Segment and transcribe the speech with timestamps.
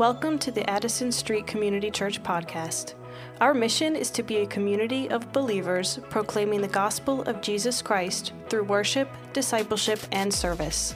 [0.00, 2.94] Welcome to the Addison Street Community Church podcast.
[3.42, 8.32] Our mission is to be a community of believers proclaiming the gospel of Jesus Christ
[8.48, 10.94] through worship, discipleship, and service.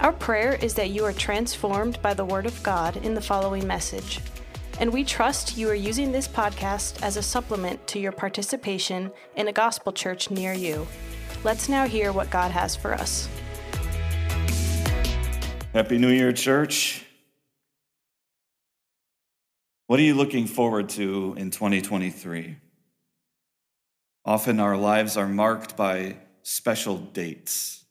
[0.00, 3.66] Our prayer is that you are transformed by the Word of God in the following
[3.66, 4.20] message.
[4.78, 9.48] And we trust you are using this podcast as a supplement to your participation in
[9.48, 10.86] a gospel church near you.
[11.44, 13.28] Let's now hear what God has for us.
[15.74, 17.04] Happy New Year, church.
[19.90, 22.56] What are you looking forward to in 2023?
[24.24, 27.84] Often our lives are marked by special dates.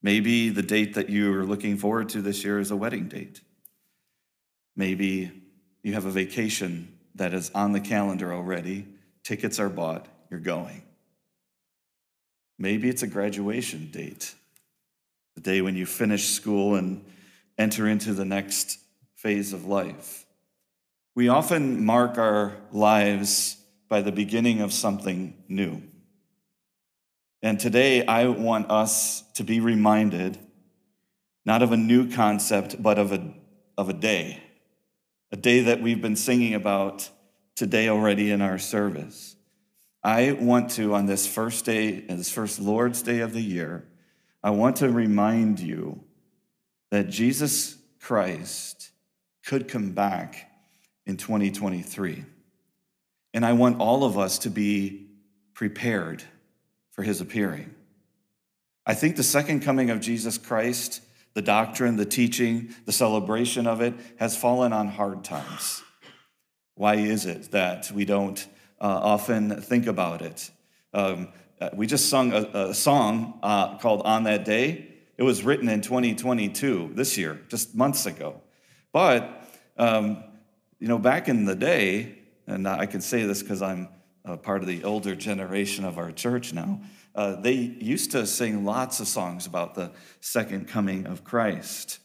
[0.00, 3.40] Maybe the date that you're looking forward to this year is a wedding date.
[4.76, 5.32] Maybe
[5.82, 8.86] you have a vacation that is on the calendar already,
[9.24, 10.82] tickets are bought, you're going.
[12.56, 14.32] Maybe it's a graduation date,
[15.34, 17.04] the day when you finish school and
[17.58, 18.78] enter into the next
[19.16, 20.25] phase of life.
[21.16, 23.56] We often mark our lives
[23.88, 25.82] by the beginning of something new.
[27.40, 30.38] And today I want us to be reminded
[31.46, 33.32] not of a new concept, but of a,
[33.78, 34.42] of a day,
[35.32, 37.08] a day that we've been singing about
[37.54, 39.36] today already in our service.
[40.04, 43.88] I want to, on this first day, this first Lord's Day of the year,
[44.42, 46.04] I want to remind you
[46.90, 48.90] that Jesus Christ
[49.46, 50.45] could come back
[51.06, 52.24] in 2023.
[53.32, 55.06] And I want all of us to be
[55.54, 56.24] prepared
[56.90, 57.74] for his appearing.
[58.84, 61.02] I think the second coming of Jesus Christ,
[61.34, 65.82] the doctrine, the teaching, the celebration of it, has fallen on hard times.
[66.74, 68.46] Why is it that we don't
[68.80, 70.50] uh, often think about it?
[70.92, 71.28] Um,
[71.74, 74.88] we just sung a, a song uh, called On That Day.
[75.16, 78.40] It was written in 2022, this year, just months ago.
[78.92, 79.42] But
[79.78, 80.22] um,
[80.78, 83.88] you know, back in the day, and I can say this because I'm
[84.42, 86.80] part of the older generation of our church now,
[87.14, 89.90] uh, they used to sing lots of songs about the
[90.20, 91.98] second coming of Christ.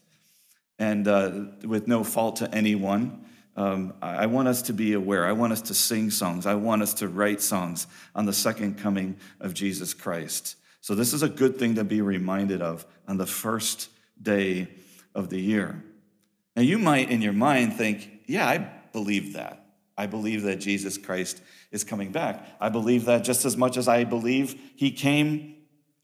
[0.80, 1.32] And uh,
[1.66, 3.26] with no fault to anyone,
[3.58, 5.26] um, I want us to be aware.
[5.26, 6.46] I want us to sing songs.
[6.46, 7.86] I want us to write songs
[8.16, 10.56] on the second coming of Jesus Christ.
[10.80, 14.70] So, this is a good thing to be reminded of on the first day
[15.14, 15.84] of the year.
[16.56, 18.58] Now, you might in your mind think, yeah, I
[18.94, 19.66] believe that.
[19.98, 22.48] I believe that Jesus Christ is coming back.
[22.60, 25.56] I believe that just as much as I believe he came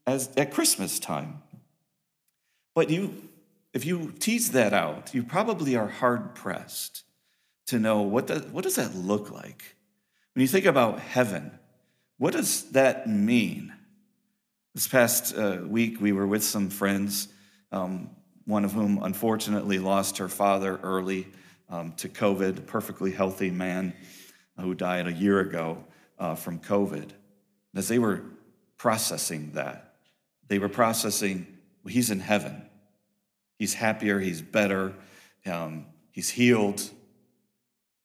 [0.06, 1.42] as at Christmas time.
[2.74, 3.28] But you
[3.74, 7.04] if you tease that out, you probably are hard pressed
[7.66, 9.76] to know what does, what does that look like?
[10.34, 11.50] When you think about heaven,
[12.16, 13.72] what does that mean?
[14.74, 17.28] This past uh, week, we were with some friends,
[17.70, 18.10] um,
[18.46, 21.26] one of whom unfortunately lost her father early
[21.68, 23.94] um, to COVID, a perfectly healthy man
[24.58, 25.84] who died a year ago
[26.18, 27.10] uh, from COVID.
[27.74, 28.22] As they were
[28.76, 29.94] processing that,
[30.48, 31.46] they were processing,
[31.84, 32.62] well, he's in heaven.
[33.58, 34.94] He's happier, he's better,
[35.46, 36.82] um, he's healed.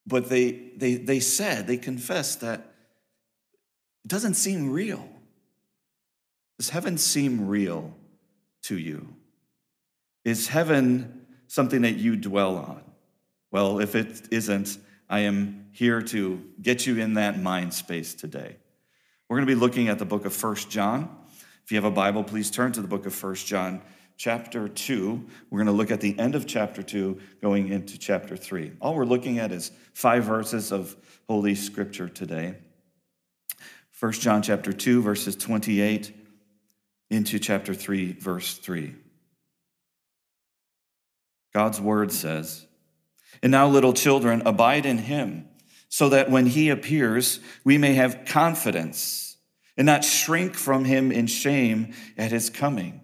[0.06, 2.59] But they, they, they said, they confessed that
[4.03, 5.07] it doesn't seem real.
[6.57, 7.95] Does heaven seem real
[8.63, 9.16] to you?
[10.25, 12.84] Is heaven something that you dwell on?
[13.53, 18.56] Well, if it isn't, I am here to get you in that mind space today.
[19.30, 21.16] We're going to be looking at the book of First John.
[21.63, 23.84] If you have a Bible, please turn to the book of First John,
[24.18, 25.24] chapter 2.
[25.52, 28.72] We're going to look at the end of chapter 2, going into chapter 3.
[28.81, 30.96] All we're looking at is five verses of
[31.30, 32.56] Holy Scripture today.
[33.92, 36.12] First John chapter 2, verses 28
[37.12, 38.96] into chapter 3, verse 3.
[41.53, 42.66] God's word says,
[43.44, 45.48] and now, little children, abide in him,
[45.90, 49.38] so that when he appears, we may have confidence
[49.76, 53.02] and not shrink from him in shame at his coming.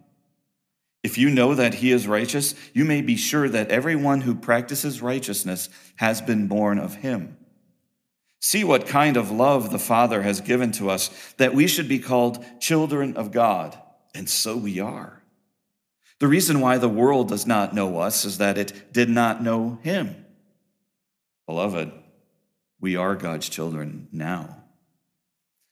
[1.04, 5.02] If you know that he is righteous, you may be sure that everyone who practices
[5.02, 7.38] righteousness has been born of him.
[8.40, 12.00] See what kind of love the Father has given to us, that we should be
[12.00, 13.78] called children of God,
[14.16, 15.22] and so we are.
[16.20, 19.80] The reason why the world does not know us is that it did not know
[19.84, 20.26] him.
[21.50, 21.92] Beloved,
[22.80, 24.58] we are God's children now.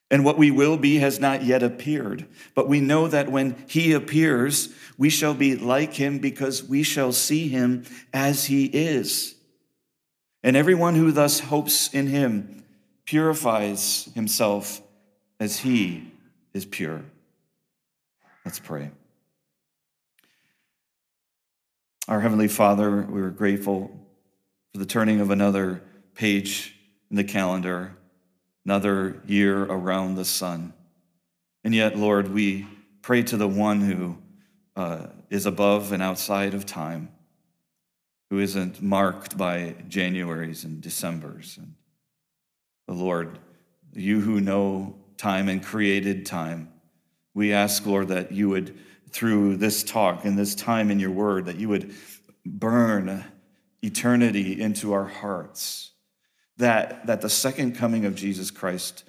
[0.10, 2.26] And what we will be has not yet appeared,
[2.56, 7.12] but we know that when he appears, we shall be like him because we shall
[7.12, 9.36] see him as he is.
[10.42, 12.64] And everyone who thus hopes in him
[13.06, 14.82] purifies himself
[15.40, 16.12] as he
[16.56, 17.06] is pure.
[18.44, 18.90] Let's pray.
[22.08, 24.07] Our Heavenly Father, we're grateful
[24.78, 25.82] for the turning of another
[26.14, 26.76] page
[27.10, 27.98] in the calendar,
[28.64, 30.72] another year around the sun.
[31.64, 32.68] And yet, Lord, we
[33.02, 34.20] pray to the one who
[34.76, 37.10] uh, is above and outside of time,
[38.30, 41.58] who isn't marked by Januaries and Decembers.
[41.58, 41.74] And
[42.88, 43.40] the Lord,
[43.94, 46.72] you who know time and created time,
[47.34, 48.78] we ask, Lord, that you would,
[49.10, 51.96] through this talk and this time in your word, that you would
[52.46, 53.26] burn
[53.84, 55.92] eternity into our hearts,
[56.58, 59.04] that, that the second coming of Jesus Christ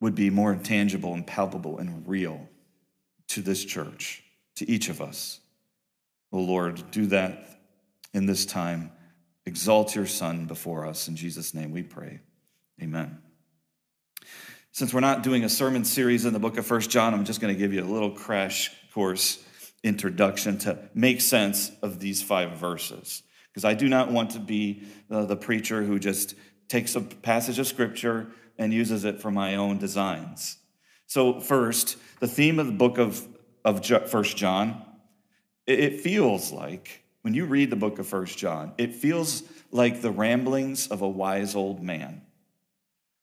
[0.00, 2.48] would be more tangible and palpable and real
[3.28, 4.22] to this church,
[4.56, 5.40] to each of us.
[6.32, 7.60] Oh Lord, do that
[8.12, 8.92] in this time.
[9.46, 11.08] Exalt your Son before us.
[11.08, 12.20] In Jesus' name we pray.
[12.80, 13.18] Amen.
[14.72, 17.40] Since we're not doing a sermon series in the book of First John, I'm just
[17.40, 19.42] going to give you a little crash course
[19.82, 23.22] introduction to make sense of these five verses.
[23.52, 26.34] Because I do not want to be the, the preacher who just
[26.68, 28.28] takes a passage of scripture
[28.58, 30.56] and uses it for my own designs.
[31.06, 33.26] So, first, the theme of the book of,
[33.64, 34.82] of First John,
[35.66, 40.10] it feels like, when you read the book of First John, it feels like the
[40.10, 42.22] ramblings of a wise old man.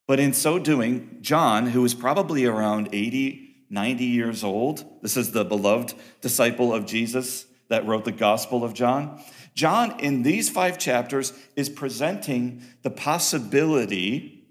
[0.07, 5.31] But in so doing, John, who is probably around 80, 90 years old, this is
[5.31, 9.23] the beloved disciple of Jesus that wrote the Gospel of John.
[9.55, 14.45] John, in these five chapters, is presenting the possibility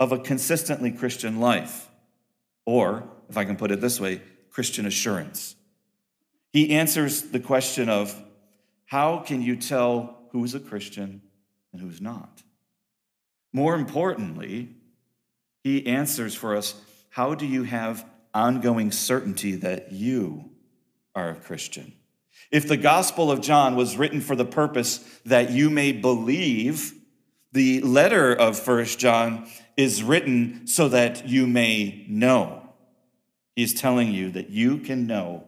[0.00, 1.88] of a consistently Christian life,
[2.64, 5.56] or, if I can put it this way, Christian assurance.
[6.52, 8.14] He answers the question of
[8.86, 11.22] how can you tell who's a Christian
[11.72, 12.42] and who's not?
[13.52, 14.70] More importantly,
[15.62, 16.74] he answers for us
[17.10, 18.04] how do you have
[18.34, 20.50] ongoing certainty that you
[21.14, 21.92] are a Christian?
[22.50, 26.94] If the Gospel of John was written for the purpose that you may believe,
[27.52, 32.62] the letter of First John is written so that you may know.
[33.54, 35.44] He's telling you that you can know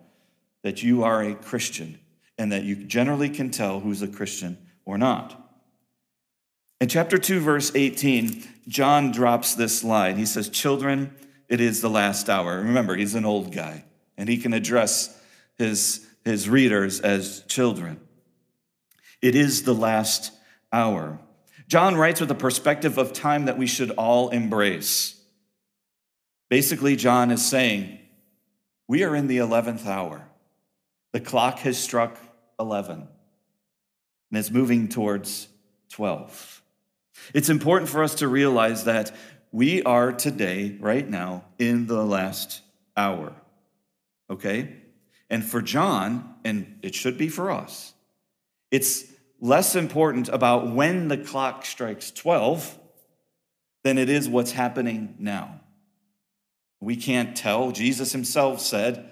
[0.62, 1.98] that you are a Christian
[2.38, 5.36] and that you generally can tell who's a Christian or not.
[6.80, 10.16] In chapter 2, verse 18, John drops this line.
[10.16, 11.14] He says, Children,
[11.48, 12.58] it is the last hour.
[12.58, 13.84] Remember, he's an old guy
[14.16, 15.18] and he can address
[15.58, 18.00] his his readers as children.
[19.22, 20.32] It is the last
[20.72, 21.18] hour.
[21.68, 25.20] John writes with a perspective of time that we should all embrace.
[26.48, 27.98] Basically, John is saying,
[28.88, 30.26] We are in the 11th hour.
[31.12, 32.18] The clock has struck
[32.58, 33.08] 11, and
[34.38, 35.48] it's moving towards
[35.90, 36.62] 12.
[37.34, 39.14] It's important for us to realize that
[39.52, 42.62] we are today, right now, in the last
[42.96, 43.32] hour.
[44.28, 44.76] Okay?
[45.30, 47.94] And for John, and it should be for us,
[48.70, 49.04] it's
[49.40, 52.78] less important about when the clock strikes 12
[53.84, 55.60] than it is what's happening now.
[56.80, 57.70] We can't tell.
[57.70, 59.10] Jesus himself said,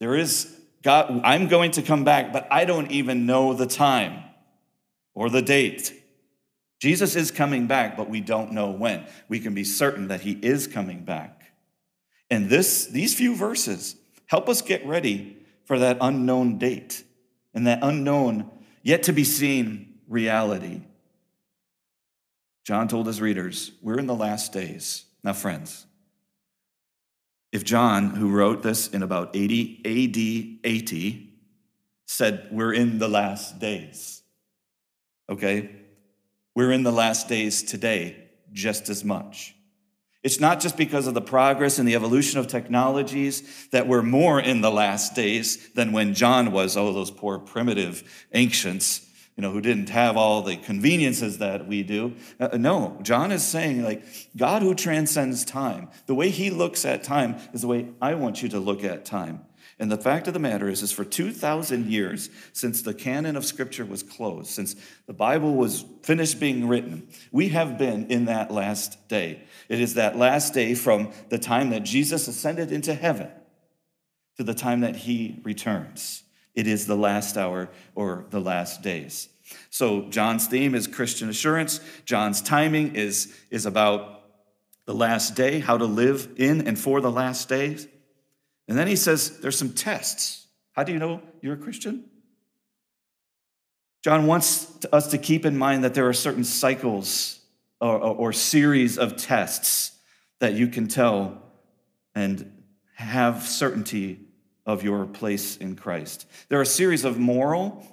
[0.00, 4.22] There is God, I'm going to come back, but I don't even know the time
[5.14, 5.92] or the date.
[6.78, 9.06] Jesus is coming back, but we don't know when.
[9.28, 11.42] We can be certain that he is coming back.
[12.30, 17.04] And this, these few verses Help us get ready for that unknown date
[17.54, 18.50] and that unknown,
[18.82, 20.82] yet to be seen reality.
[22.64, 25.04] John told his readers, We're in the last days.
[25.22, 25.86] Now, friends,
[27.52, 31.32] if John, who wrote this in about 80 AD 80,
[32.06, 34.22] said, We're in the last days,
[35.28, 35.70] okay?
[36.54, 39.54] We're in the last days today just as much.
[40.26, 44.40] It's not just because of the progress and the evolution of technologies that we're more
[44.40, 49.52] in the last days than when John was, oh, those poor primitive ancients, you know,
[49.52, 52.16] who didn't have all the conveniences that we do.
[52.40, 54.02] Uh, no, John is saying, like,
[54.36, 58.42] God who transcends time, the way he looks at time is the way I want
[58.42, 59.44] you to look at time.
[59.78, 63.44] And the fact of the matter is, is for 2,000 years since the canon of
[63.44, 64.74] Scripture was closed, since
[65.06, 69.42] the Bible was finished being written, we have been in that last day.
[69.68, 73.28] It is that last day from the time that Jesus ascended into heaven
[74.38, 76.22] to the time that he returns.
[76.54, 79.28] It is the last hour or the last days.
[79.70, 81.80] So, John's theme is Christian assurance.
[82.04, 84.22] John's timing is, is about
[84.86, 87.86] the last day, how to live in and for the last days.
[88.68, 90.46] And then he says there's some tests.
[90.72, 92.04] How do you know you're a Christian?
[94.02, 97.40] John wants us to keep in mind that there are certain cycles
[97.80, 99.92] or, or, or series of tests
[100.38, 101.42] that you can tell
[102.14, 102.52] and
[102.94, 104.20] have certainty
[104.64, 106.26] of your place in Christ.
[106.48, 107.84] There are a series of moral,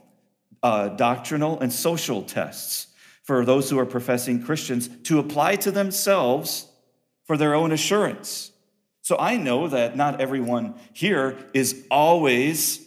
[0.61, 2.87] uh, doctrinal, and social tests
[3.23, 6.67] for those who are professing Christians to apply to themselves
[7.25, 8.52] for their own assurance.
[9.03, 12.79] So I know that not everyone here is always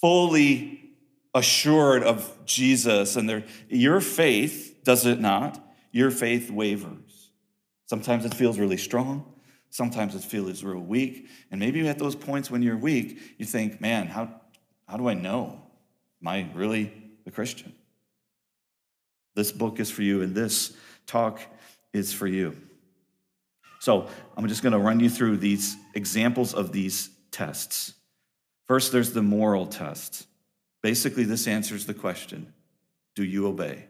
[0.00, 0.90] fully
[1.34, 5.62] assured of Jesus and their, your faith, does it not?
[5.92, 7.30] Your faith wavers.
[7.84, 9.34] Sometimes it feels really strong.
[9.68, 11.28] Sometimes it feels real weak.
[11.50, 14.40] And maybe at those points when you're weak, you think, man, how,
[14.88, 15.60] how do I know?
[16.22, 16.90] Am I really
[17.26, 17.74] a Christian?
[19.34, 20.74] This book is for you, and this
[21.06, 21.40] talk
[21.92, 22.56] is for you.
[23.80, 27.94] So I'm just going to run you through these examples of these tests.
[28.68, 30.26] First, there's the moral test.
[30.82, 32.52] Basically, this answers the question
[33.16, 33.86] Do you obey?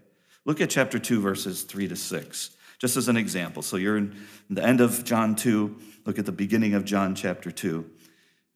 [0.46, 3.62] Look at chapter 2, verses 3 to 6, just as an example.
[3.62, 4.16] So you're in
[4.48, 7.84] the end of John 2, look at the beginning of John chapter 2,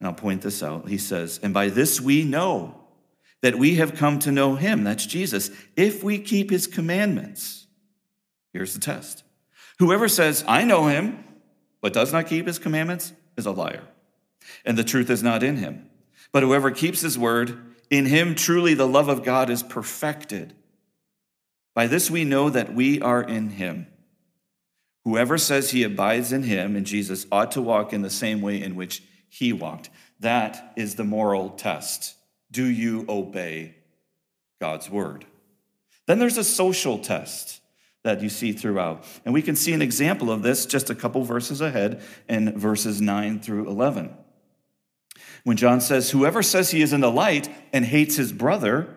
[0.01, 0.89] and I'll point this out.
[0.89, 2.81] He says, And by this we know
[3.43, 7.67] that we have come to know him, that's Jesus, if we keep his commandments.
[8.53, 9.25] Here's the test
[9.79, 11.24] Whoever says, I know him,
[11.85, 13.83] but does not keep his commandments, is a liar,
[14.65, 15.87] and the truth is not in him.
[16.33, 20.55] But whoever keeps his word, in him truly the love of God is perfected.
[21.75, 23.87] By this we know that we are in him.
[25.05, 28.63] Whoever says he abides in him, and Jesus, ought to walk in the same way
[28.63, 29.91] in which he walked.
[30.21, 32.17] That is the moral test.
[32.51, 33.75] Do you obey
[34.59, 35.27] God's word?
[36.07, 37.61] Then there's a social test
[38.05, 39.05] that you see throughout.
[39.25, 43.01] And we can see an example of this just a couple verses ahead in verses
[43.01, 44.15] 9 through 11.
[45.43, 48.95] When John says, Whoever says he is in the light and hates his brother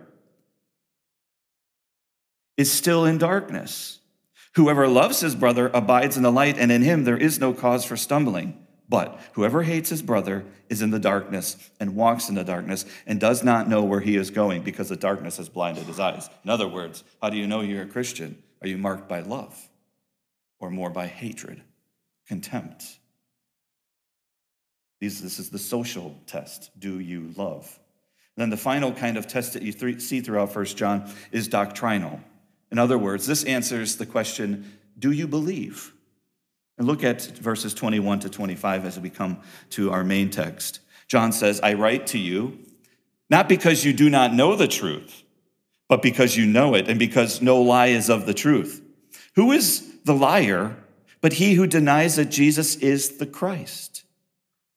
[2.58, 4.00] is still in darkness.
[4.56, 7.86] Whoever loves his brother abides in the light, and in him there is no cause
[7.86, 8.66] for stumbling.
[8.90, 13.20] But whoever hates his brother is in the darkness and walks in the darkness and
[13.20, 16.30] does not know where he is going because the darkness has blinded his eyes.
[16.44, 18.42] In other words, how do you know you're a Christian?
[18.62, 19.58] Are you marked by love
[20.60, 21.62] or more by hatred,
[22.28, 23.00] contempt?
[25.00, 26.72] These, this is the social test.
[26.80, 27.80] Do you love?
[28.36, 31.48] And then the final kind of test that you th- see throughout First John is
[31.48, 32.20] doctrinal.
[32.72, 35.94] In other words, this answers the question Do you believe?
[36.78, 40.80] And look at verses 21 to 25 as we come to our main text.
[41.08, 42.60] John says, I write to you,
[43.30, 45.24] not because you do not know the truth,
[45.88, 48.82] but because you know it, and because no lie is of the truth.
[49.36, 50.76] Who is the liar
[51.22, 54.04] but he who denies that Jesus is the Christ?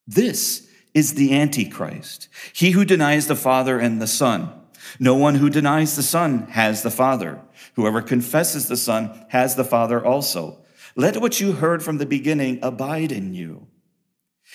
[0.06, 4.52] This is the Antichrist, he who denies the Father and the Son.
[4.98, 7.40] No one who denies the Son has the Father.
[7.76, 10.58] Whoever confesses the Son has the Father also.
[10.96, 13.68] Let what you heard from the beginning abide in you.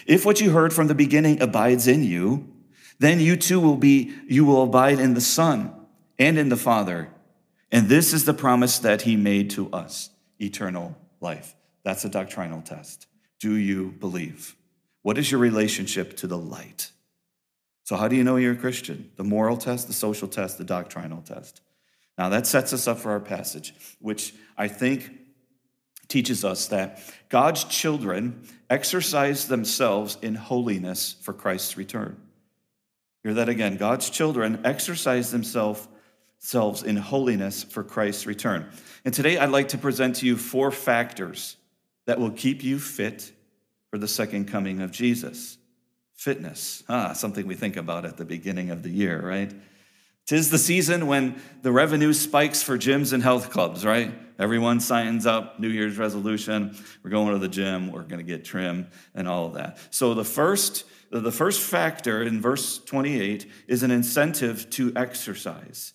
[0.06, 2.52] If what you heard from the beginning abides in you,
[3.00, 5.74] then you too will be, you will abide in the Son
[6.18, 7.10] and in the Father.
[7.72, 11.56] And this is the promise that he made to us eternal life.
[11.84, 13.08] That's a doctrinal test.
[13.40, 14.56] Do you believe?
[15.02, 16.92] What is your relationship to the light?
[17.84, 19.12] So, how do you know you're a Christian?
[19.16, 21.62] The moral test, the social test, the doctrinal test.
[22.18, 25.12] Now, that sets us up for our passage, which I think
[26.08, 32.18] teaches us that God's children exercise themselves in holiness for Christ's return.
[33.24, 33.78] Hear that again.
[33.78, 35.88] God's children exercise themselves
[36.86, 38.70] in holiness for Christ's return.
[39.04, 41.58] And today I'd like to present to you four factors
[42.06, 43.32] that will keep you fit
[43.90, 45.58] for the second coming of Jesus.
[46.14, 49.54] Fitness, ah, something we think about at the beginning of the year, right?
[50.26, 54.14] Tis the season when the revenue spikes for gyms and health clubs, right?
[54.40, 58.44] Everyone signs up, New Year's resolution, we're going to the gym, we're going to get
[58.44, 59.78] trim and all of that.
[59.92, 65.94] So the first the first factor in verse 28 is an incentive to exercise.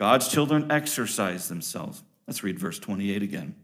[0.00, 2.02] God's children exercise themselves.
[2.26, 3.54] Let's read verse 28 again.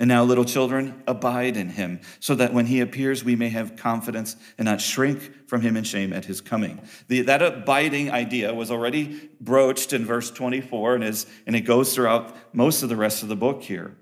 [0.00, 3.76] And now, little children, abide in him, so that when he appears, we may have
[3.76, 6.80] confidence and not shrink from him in shame at his coming.
[7.06, 11.94] The, that abiding idea was already broached in verse 24 and, is, and it goes
[11.94, 13.94] throughout most of the rest of the book here.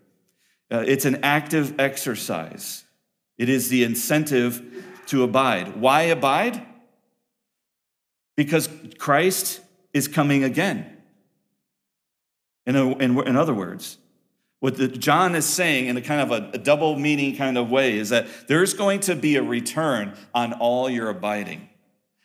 [0.70, 2.84] Uh, it's an active exercise,
[3.36, 5.76] it is the incentive to abide.
[5.76, 6.66] Why abide?
[8.34, 9.60] Because Christ
[9.92, 10.96] is coming again.
[12.70, 13.98] In, a, in, in other words,
[14.60, 17.68] what the, John is saying in a kind of a, a double meaning kind of
[17.68, 21.68] way is that there's going to be a return on all your abiding,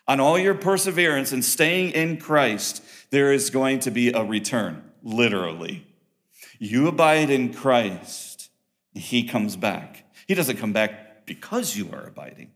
[0.07, 2.83] on all your perseverance and staying in Christ.
[3.09, 5.87] There is going to be a return, literally.
[6.59, 8.51] You abide in Christ,
[8.93, 10.03] he comes back.
[10.27, 12.51] He doesn't come back because you are abiding.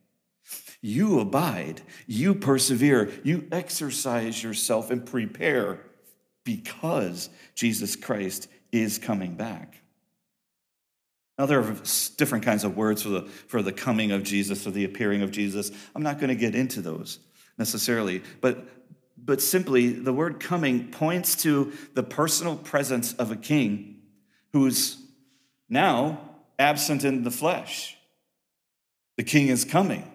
[0.80, 5.89] You abide, you persevere, you exercise yourself and prepare
[6.50, 9.80] because Jesus Christ is coming back.
[11.38, 11.76] Now, there are
[12.18, 15.30] different kinds of words for the, for the coming of Jesus or the appearing of
[15.30, 15.72] Jesus.
[15.94, 17.20] I'm not going to get into those
[17.60, 18.66] necessarily, but,
[19.16, 24.02] but simply the word coming points to the personal presence of a king
[24.52, 24.98] who's
[25.70, 26.20] now
[26.58, 27.96] absent in the flesh.
[29.18, 30.12] The king is coming.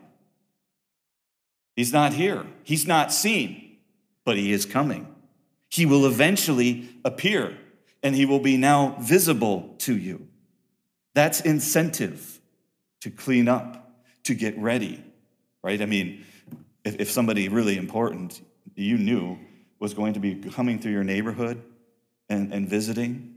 [1.77, 3.77] He's not here, he's not seen,
[4.25, 5.14] but he is coming.
[5.75, 7.59] He will eventually appear
[8.01, 10.29] and he will be now visible to you.
[11.15, 12.39] That's incentive
[13.01, 15.03] to clean up, to get ready,
[15.65, 15.83] right?
[15.83, 16.25] I mean,
[16.85, 18.41] if, if somebody really important
[18.77, 19.37] you knew
[19.81, 21.61] was going to be coming through your neighborhood
[22.29, 23.35] and, and visiting,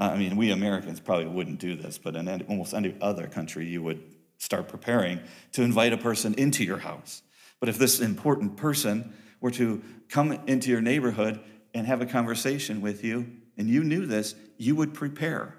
[0.00, 3.68] uh, I mean, we Americans probably wouldn't do this, but in almost any other country,
[3.68, 4.02] you would
[4.38, 5.20] start preparing
[5.52, 7.22] to invite a person into your house.
[7.60, 9.12] But if this important person
[9.42, 11.40] were to come into your neighborhood
[11.74, 15.56] and have a conversation with you, and you knew this, you would prepare.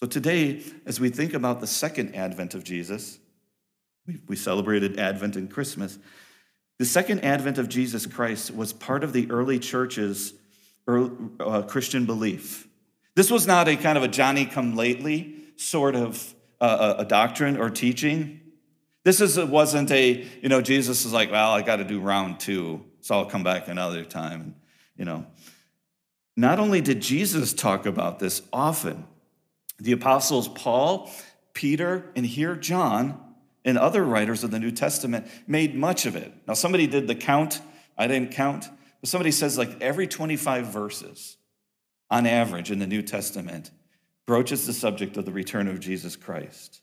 [0.00, 3.18] So today, as we think about the second advent of Jesus,
[4.28, 5.98] we, celebrated Advent and Christmas.
[6.78, 10.32] The second advent of Jesus Christ was part of the early church's
[10.86, 11.10] early,
[11.40, 12.68] uh, Christian belief.
[13.16, 17.56] This was not a kind of a Johnny come lately sort of uh, a doctrine
[17.56, 18.40] or teaching.
[19.06, 22.40] This is, wasn't a, you know, Jesus is like, well, I got to do round
[22.40, 24.40] two, so I'll come back another time.
[24.40, 24.54] And,
[24.96, 25.24] you know,
[26.36, 29.06] not only did Jesus talk about this often,
[29.78, 31.08] the apostles Paul,
[31.54, 33.20] Peter, and here John,
[33.64, 36.32] and other writers of the New Testament made much of it.
[36.48, 37.60] Now, somebody did the count,
[37.96, 38.68] I didn't count,
[39.00, 41.36] but somebody says like every 25 verses
[42.10, 43.70] on average in the New Testament
[44.26, 46.80] broaches the subject of the return of Jesus Christ.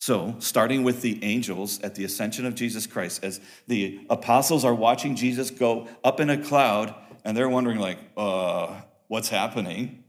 [0.00, 4.74] So, starting with the angels at the ascension of Jesus Christ, as the apostles are
[4.74, 10.02] watching Jesus go up in a cloud, and they're wondering, like, uh, what's happening?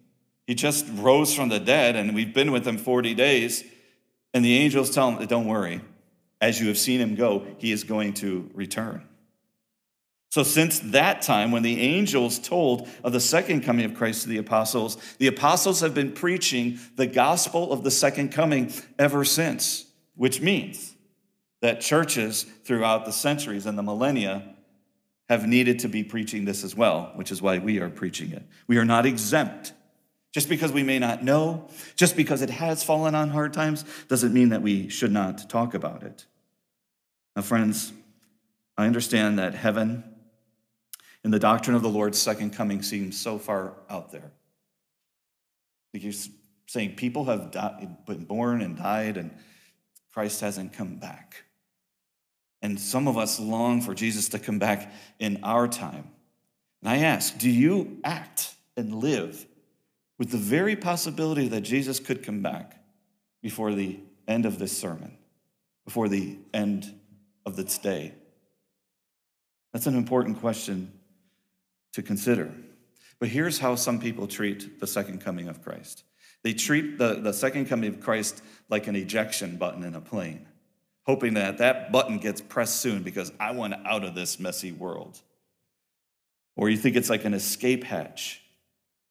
[0.48, 3.66] He just rose from the dead, and we've been with him 40 days.
[4.34, 5.82] And the angels tell him, Don't worry,
[6.40, 9.06] as you have seen him go, he is going to return.
[10.32, 14.30] So, since that time, when the angels told of the second coming of Christ to
[14.30, 19.86] the apostles, the apostles have been preaching the gospel of the second coming ever since,
[20.16, 20.96] which means
[21.62, 24.56] that churches throughout the centuries and the millennia
[25.28, 28.44] have needed to be preaching this as well, which is why we are preaching it.
[28.68, 29.74] We are not exempt.
[30.34, 31.68] Just because we may not know,
[31.98, 35.74] just because it has fallen on hard times, doesn't mean that we should not talk
[35.74, 36.26] about it.
[37.36, 37.92] Now, friends,
[38.78, 40.06] I understand that heaven
[41.24, 44.32] and the doctrine of the Lord's second coming seems so far out there.
[45.94, 46.14] You're
[46.68, 49.32] saying people have died, been born and died, and
[50.14, 51.44] Christ hasn't come back.
[52.62, 56.10] And some of us long for Jesus to come back in our time.
[56.82, 59.46] And I ask, do you act and live
[60.18, 62.82] with the very possibility that Jesus could come back
[63.42, 65.18] before the end of this sermon,
[65.86, 66.94] before the end
[67.46, 68.14] of this day?
[69.74, 70.92] That's an important question
[71.94, 72.52] to consider.
[73.20, 76.04] But here's how some people treat the second coming of Christ
[76.44, 80.48] they treat the, the second coming of Christ like an ejection button in a plane,
[81.04, 85.20] hoping that that button gets pressed soon because I want out of this messy world.
[86.56, 88.42] Or you think it's like an escape hatch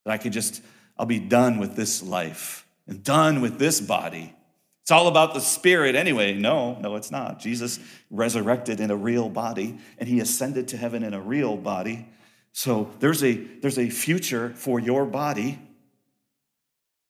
[0.05, 0.62] that I could just,
[0.99, 4.35] I'll be done with this life and done with this body.
[4.83, 6.35] It's all about the spirit anyway.
[6.35, 7.38] No, no, it's not.
[7.38, 7.79] Jesus
[8.11, 12.09] resurrected in a real body and he ascended to heaven in a real body.
[12.52, 15.58] So there's a, there's a future for your body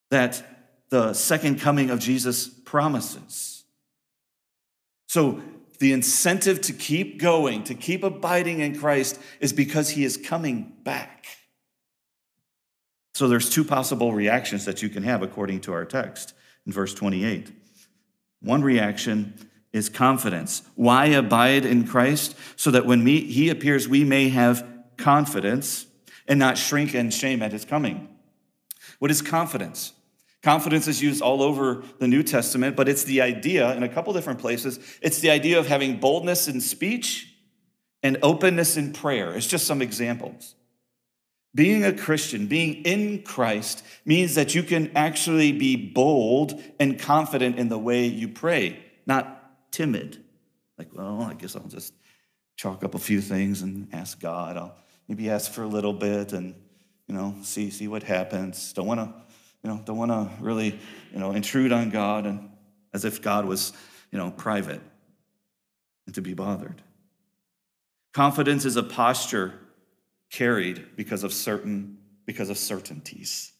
[0.09, 0.43] that
[0.89, 3.63] the second coming of Jesus promises.
[5.07, 5.41] So
[5.79, 10.73] the incentive to keep going, to keep abiding in Christ, is because he is coming
[10.83, 11.25] back.
[13.15, 16.33] So there's two possible reactions that you can have according to our text
[16.65, 17.51] in verse 28.
[18.41, 19.33] One reaction
[19.73, 20.63] is confidence.
[20.75, 22.35] Why abide in Christ?
[22.55, 24.65] So that when he appears, we may have
[25.01, 25.85] confidence
[26.27, 28.07] and not shrink in shame at his coming.
[28.99, 29.93] What is confidence?
[30.41, 34.11] Confidence is used all over the New Testament, but it's the idea in a couple
[34.13, 34.79] different places.
[35.01, 37.35] It's the idea of having boldness in speech
[38.01, 39.35] and openness in prayer.
[39.35, 40.55] It's just some examples.
[41.53, 47.59] Being a Christian, being in Christ, means that you can actually be bold and confident
[47.59, 50.23] in the way you pray, not timid.
[50.77, 51.93] Like, well, I guess I'll just
[52.55, 54.57] chalk up a few things and ask God.
[54.57, 54.75] I'll
[55.07, 56.55] maybe ask for a little bit and
[57.07, 59.13] you know see see what happens don't want to
[59.63, 60.79] you know don't want to really
[61.13, 62.49] you know intrude on god and
[62.93, 63.73] as if god was
[64.11, 64.81] you know private
[66.05, 66.81] and to be bothered
[68.13, 69.53] confidence is a posture
[70.29, 73.51] carried because of certain because of certainties.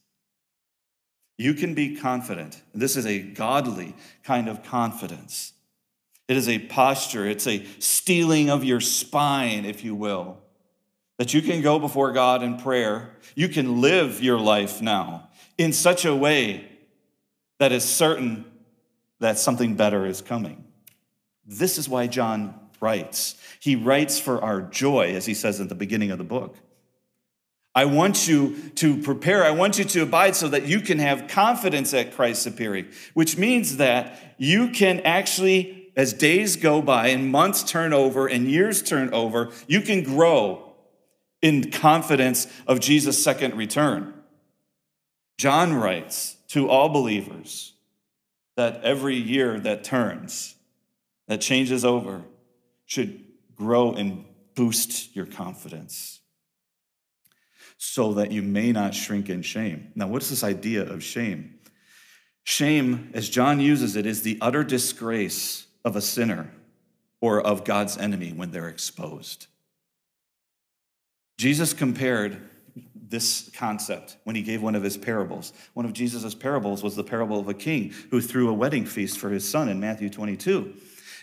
[1.38, 2.62] You can be confident.
[2.74, 5.54] This is a godly kind of confidence.
[6.28, 10.38] It is a posture, it's a steeling of your spine, if you will,
[11.22, 13.12] that you can go before God in prayer.
[13.36, 16.68] You can live your life now in such a way
[17.60, 18.44] that is certain
[19.20, 20.64] that something better is coming.
[21.46, 23.36] This is why John writes.
[23.60, 26.58] He writes for our joy, as he says at the beginning of the book.
[27.76, 29.44] I want you to prepare.
[29.44, 33.38] I want you to abide so that you can have confidence at Christ's appearing, which
[33.38, 38.82] means that you can actually, as days go by and months turn over and years
[38.82, 40.71] turn over, you can grow
[41.42, 44.14] in confidence of Jesus' second return.
[45.38, 47.74] John writes to all believers
[48.56, 50.56] that every year that turns,
[51.28, 52.24] that changes over,
[52.86, 53.24] should
[53.56, 54.26] grow and
[54.56, 56.20] boost your confidence
[57.78, 59.92] so that you may not shrink in shame.
[59.96, 61.60] Now, what's this idea of shame?
[62.44, 66.52] Shame, as John uses it, is the utter disgrace of a sinner
[67.22, 69.48] or of God's enemy when they're exposed.
[71.42, 72.38] Jesus compared
[72.94, 75.54] this concept when he gave one of his parables.
[75.74, 79.18] One of Jesus' parables was the parable of a king who threw a wedding feast
[79.18, 80.72] for his son in Matthew 22.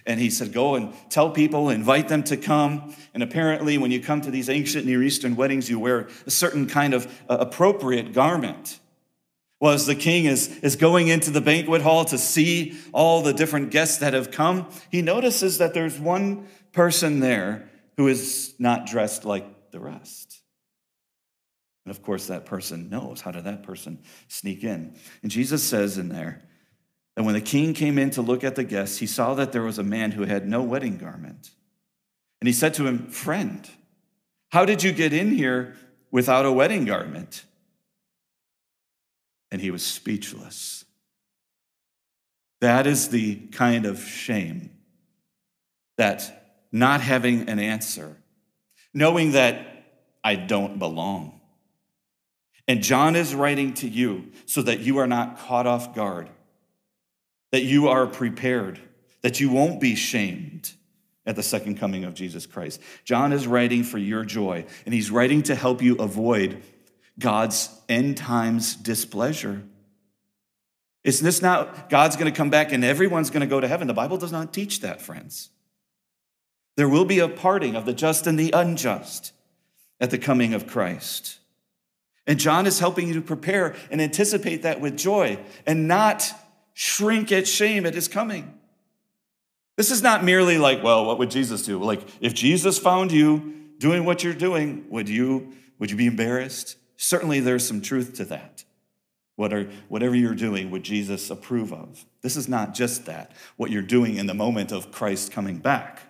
[0.07, 2.97] And he said, Go and tell people, invite them to come.
[3.15, 6.67] And apparently, when you come to these ancient Near Eastern weddings, you wear a certain
[6.67, 8.81] kind of uh, appropriate garment.
[9.61, 13.33] Well, as the king is, is going into the banquet hall to see all the
[13.33, 18.85] different guests that have come, he notices that there's one person there who is not
[18.85, 20.41] dressed like the rest.
[21.85, 23.21] And of course, that person knows.
[23.21, 24.97] How did that person sneak in?
[25.23, 26.43] And Jesus says in there,
[27.19, 29.63] that when the king came in to look at the guests, he saw that there
[29.63, 31.51] was a man who had no wedding garment.
[32.41, 33.69] And he said to him, Friend,
[34.51, 35.75] how did you get in here
[36.13, 37.45] without a wedding garment?
[39.51, 40.85] And he was speechless.
[42.61, 44.71] That is the kind of shame
[45.97, 48.17] that not having an answer,
[48.99, 49.67] knowing that
[50.23, 51.41] I don't belong.
[52.67, 56.29] And John is writing to you so that you are not caught off guard
[57.51, 58.79] that you are prepared,
[59.23, 60.73] that you won't be shamed
[61.27, 62.81] at the second coming of Jesus Christ.
[63.05, 66.63] John is writing for your joy, and he's writing to help you avoid
[67.19, 69.63] God's end times displeasure.
[71.05, 73.87] Is this not God's going to come back and everyone's going to go to heaven?
[73.89, 75.51] The Bible does not teach that, friends.
[76.79, 79.33] There will be a parting of the just and the unjust
[80.01, 81.41] at the coming of Christ.
[82.25, 86.33] And John is helping you to prepare and anticipate that with joy and not
[86.75, 88.55] shrink at shame at his coming.
[89.77, 91.83] This is not merely like, well, what would Jesus do?
[91.83, 96.77] Like, if Jesus found you doing what you're doing, would you, would you be embarrassed?
[96.97, 98.63] Certainly there's some truth to that.
[99.35, 102.07] What are, whatever you're doing, would Jesus approve of?
[102.23, 106.03] This is not just that, what you're doing in the moment of Christ coming back.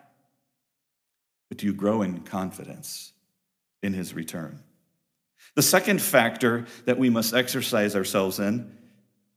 [1.48, 3.12] But do you grow in confidence
[3.82, 4.62] in his return?
[5.54, 8.76] The second factor that we must exercise ourselves in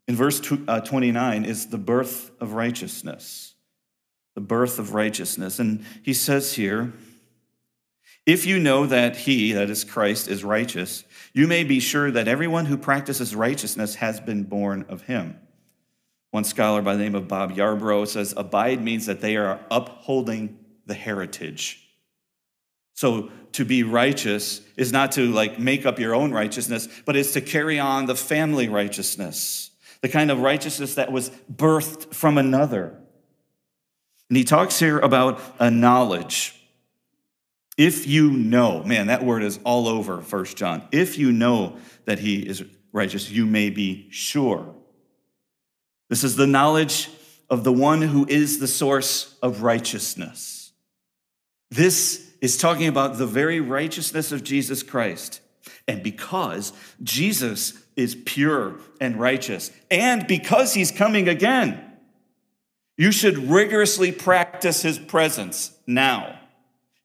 [0.07, 3.53] in verse uh, 29 is the birth of righteousness.
[4.35, 5.59] The birth of righteousness.
[5.59, 6.93] And he says here,
[8.25, 12.27] if you know that he, that is Christ, is righteous, you may be sure that
[12.27, 15.39] everyone who practices righteousness has been born of him.
[16.31, 20.59] One scholar by the name of Bob Yarbrough says, Abide means that they are upholding
[20.85, 21.87] the heritage.
[23.01, 27.33] So to be righteous is not to like make up your own righteousness, but it's
[27.33, 32.95] to carry on the family righteousness the kind of righteousness that was birthed from another.
[34.29, 36.55] And he talks here about a knowledge.
[37.75, 40.87] If you know, man, that word is all over First John.
[40.91, 44.75] If you know that he is righteous, you may be sure.
[46.07, 47.09] This is the knowledge
[47.49, 50.71] of the one who is the source of righteousness.
[51.71, 55.39] This is talking about the very righteousness of Jesus Christ.
[55.87, 61.79] And because Jesus is pure and righteous, and because he's coming again,
[62.97, 66.39] you should rigorously practice his presence now.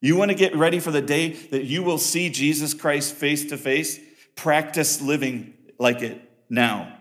[0.00, 3.46] You want to get ready for the day that you will see Jesus Christ face
[3.46, 3.98] to face?
[4.34, 6.96] Practice living like it now.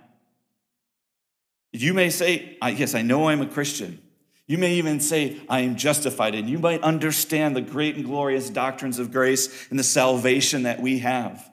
[1.72, 4.02] You may say, Yes, I know I'm a Christian.
[4.48, 6.36] You may even say, I am justified.
[6.36, 10.80] And you might understand the great and glorious doctrines of grace and the salvation that
[10.80, 11.52] we have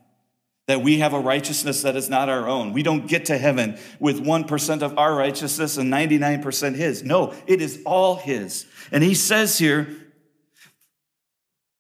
[0.68, 2.72] that we have a righteousness that is not our own.
[2.72, 7.02] We don't get to heaven with 1% of our righteousness and 99% His.
[7.02, 8.66] No, it is all His.
[8.92, 9.88] And He says here,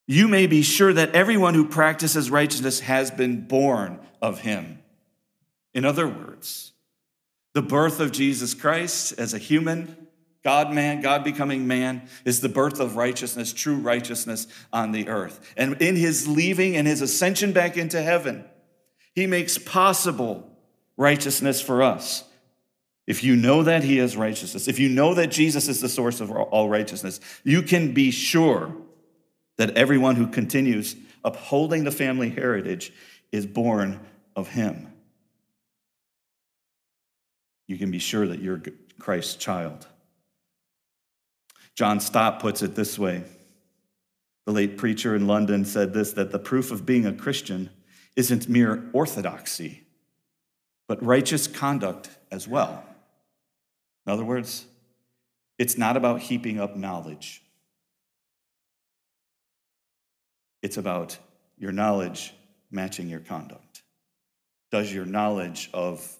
[0.06, 4.80] you may be sure that everyone who practices righteousness has been born of him.
[5.72, 6.72] In other words,
[7.54, 10.01] the birth of Jesus Christ as a human,
[10.44, 15.52] God man, God becoming man, is the birth of righteousness, true righteousness on the earth.
[15.56, 18.44] And in his leaving and his ascension back into heaven,
[19.14, 20.50] he makes possible
[20.96, 22.24] righteousness for us.
[23.06, 26.20] If you know that he is righteousness, if you know that Jesus is the source
[26.20, 28.74] of all righteousness, you can be sure
[29.58, 32.92] that everyone who continues upholding the family heritage
[33.30, 34.00] is born
[34.34, 34.92] of him.
[37.68, 38.62] You can be sure that you're
[38.98, 39.86] Christ's child.
[41.74, 43.24] John Stott puts it this way.
[44.46, 47.70] The late preacher in London said this that the proof of being a Christian
[48.16, 49.84] isn't mere orthodoxy,
[50.88, 52.84] but righteous conduct as well.
[54.06, 54.66] In other words,
[55.58, 57.42] it's not about heaping up knowledge,
[60.62, 61.16] it's about
[61.58, 62.34] your knowledge
[62.70, 63.82] matching your conduct.
[64.70, 66.16] Does your knowledge of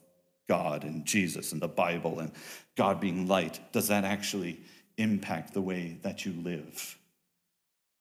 [0.48, 2.30] God and Jesus and the Bible and
[2.76, 4.60] God being light, does that actually
[5.02, 6.98] impact the way that you live?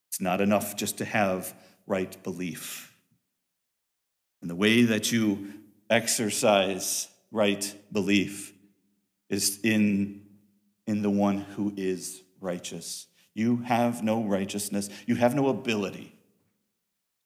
[0.09, 1.53] It's not enough just to have
[1.87, 2.93] right belief.
[4.41, 5.53] And the way that you
[5.89, 8.53] exercise right belief
[9.29, 10.21] is in,
[10.87, 13.07] in the one who is righteous.
[13.33, 16.13] You have no righteousness, you have no ability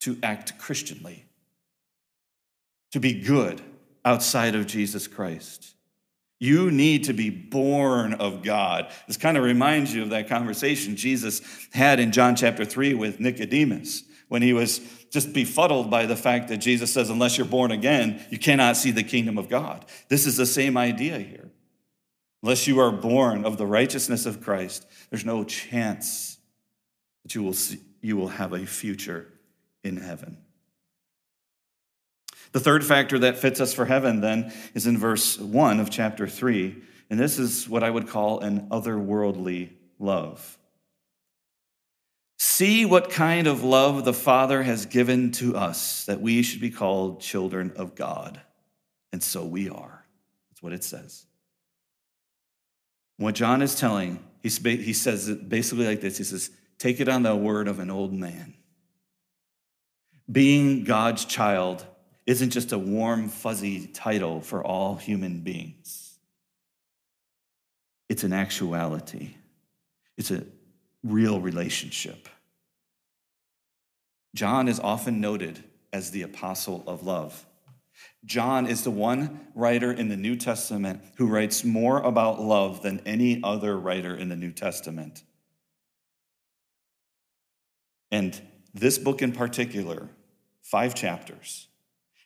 [0.01, 1.25] to act Christianly,
[2.91, 3.61] to be good
[4.03, 5.73] outside of Jesus Christ.
[6.39, 8.91] You need to be born of God.
[9.07, 11.41] This kind of reminds you of that conversation Jesus
[11.73, 14.79] had in John chapter 3 with Nicodemus when he was
[15.11, 18.91] just befuddled by the fact that Jesus says, unless you're born again, you cannot see
[18.91, 19.85] the kingdom of God.
[20.09, 21.51] This is the same idea here.
[22.43, 26.37] Unless you are born of the righteousness of Christ, there's no chance
[27.23, 29.27] that you will, see, you will have a future
[29.83, 30.37] in heaven.
[32.55, 36.25] The third factor that fits us for heaven then is in verse 1 of chapter
[36.25, 40.57] 3, and this is what I would call an otherworldly love.
[42.37, 46.69] See what kind of love the Father has given to us that we should be
[46.69, 48.39] called children of God.
[49.11, 50.05] And so we are.
[50.49, 51.25] That's what it says.
[53.17, 57.23] What John is telling, he says it basically like this He says, Take it on
[57.23, 58.53] the word of an old man.
[60.31, 61.85] Being God's child
[62.25, 66.17] isn't just a warm, fuzzy title for all human beings.
[68.09, 69.35] It's an actuality,
[70.17, 70.45] it's a
[71.03, 72.27] real relationship.
[74.33, 77.45] John is often noted as the apostle of love.
[78.25, 83.01] John is the one writer in the New Testament who writes more about love than
[83.05, 85.23] any other writer in the New Testament.
[88.11, 88.39] And
[88.73, 90.09] this book in particular,
[90.61, 91.67] five chapters,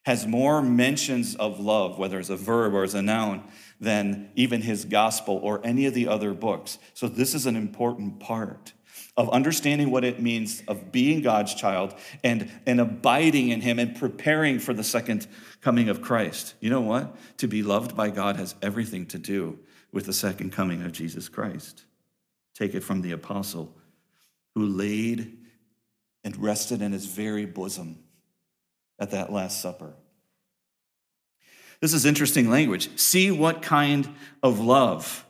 [0.10, 3.44] has more mentions of love, whether it's a verb or as a noun,
[3.80, 6.80] than even his gospel or any of the other books.
[6.96, 8.74] So, this is an important part
[9.16, 11.94] of understanding what it means of being God's child
[12.24, 15.28] and, and abiding in him and preparing for the second
[15.62, 16.56] coming of Christ.
[16.60, 17.16] You know what?
[17.38, 19.60] To be loved by God has everything to do
[19.92, 21.86] with the second coming of Jesus Christ.
[22.56, 23.78] Take it from the apostle
[24.56, 25.38] who laid
[26.24, 28.00] and rested in his very bosom
[28.98, 29.94] at that Last Supper.
[31.82, 32.90] This is interesting language.
[33.00, 34.08] See what kind
[34.44, 35.26] of love.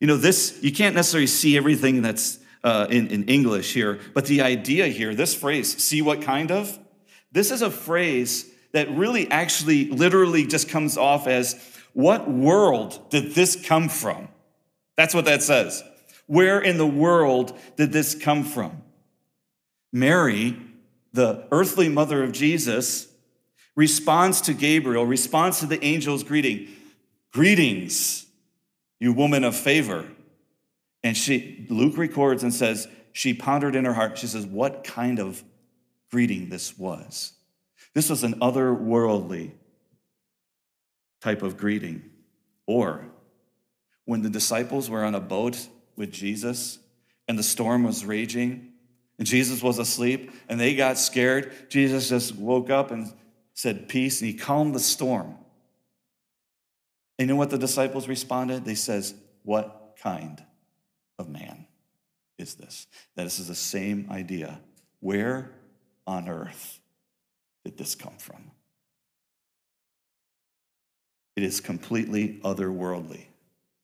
[0.00, 4.26] You know, this, you can't necessarily see everything that's uh, in, in English here, but
[4.26, 6.78] the idea here, this phrase, see what kind of,
[7.32, 11.60] this is a phrase that really actually literally just comes off as
[11.94, 14.28] what world did this come from?
[14.96, 15.82] That's what that says.
[16.26, 18.82] Where in the world did this come from?
[19.92, 20.56] Mary,
[21.12, 23.07] the earthly mother of Jesus,
[23.78, 26.68] responds to Gabriel, responds to the angel's greeting
[27.32, 28.26] Greetings,
[28.98, 30.04] you woman of favor.
[31.04, 35.20] And she, Luke records and says, she pondered in her heart, she says, what kind
[35.20, 35.44] of
[36.10, 37.34] greeting this was.
[37.94, 39.52] This was an otherworldly
[41.20, 42.02] type of greeting.
[42.66, 43.04] Or
[44.06, 46.78] when the disciples were on a boat with Jesus
[47.28, 48.72] and the storm was raging
[49.18, 53.12] and Jesus was asleep and they got scared, Jesus just woke up and
[53.58, 55.36] said peace, and he calmed the storm.
[57.18, 58.64] And you know what the disciples responded?
[58.64, 60.44] They says, "What kind
[61.18, 61.66] of man
[62.38, 64.60] is this?" That this is the same idea.
[65.00, 65.50] Where
[66.06, 66.78] on earth
[67.64, 68.52] did this come from?
[71.34, 73.26] It is completely otherworldly.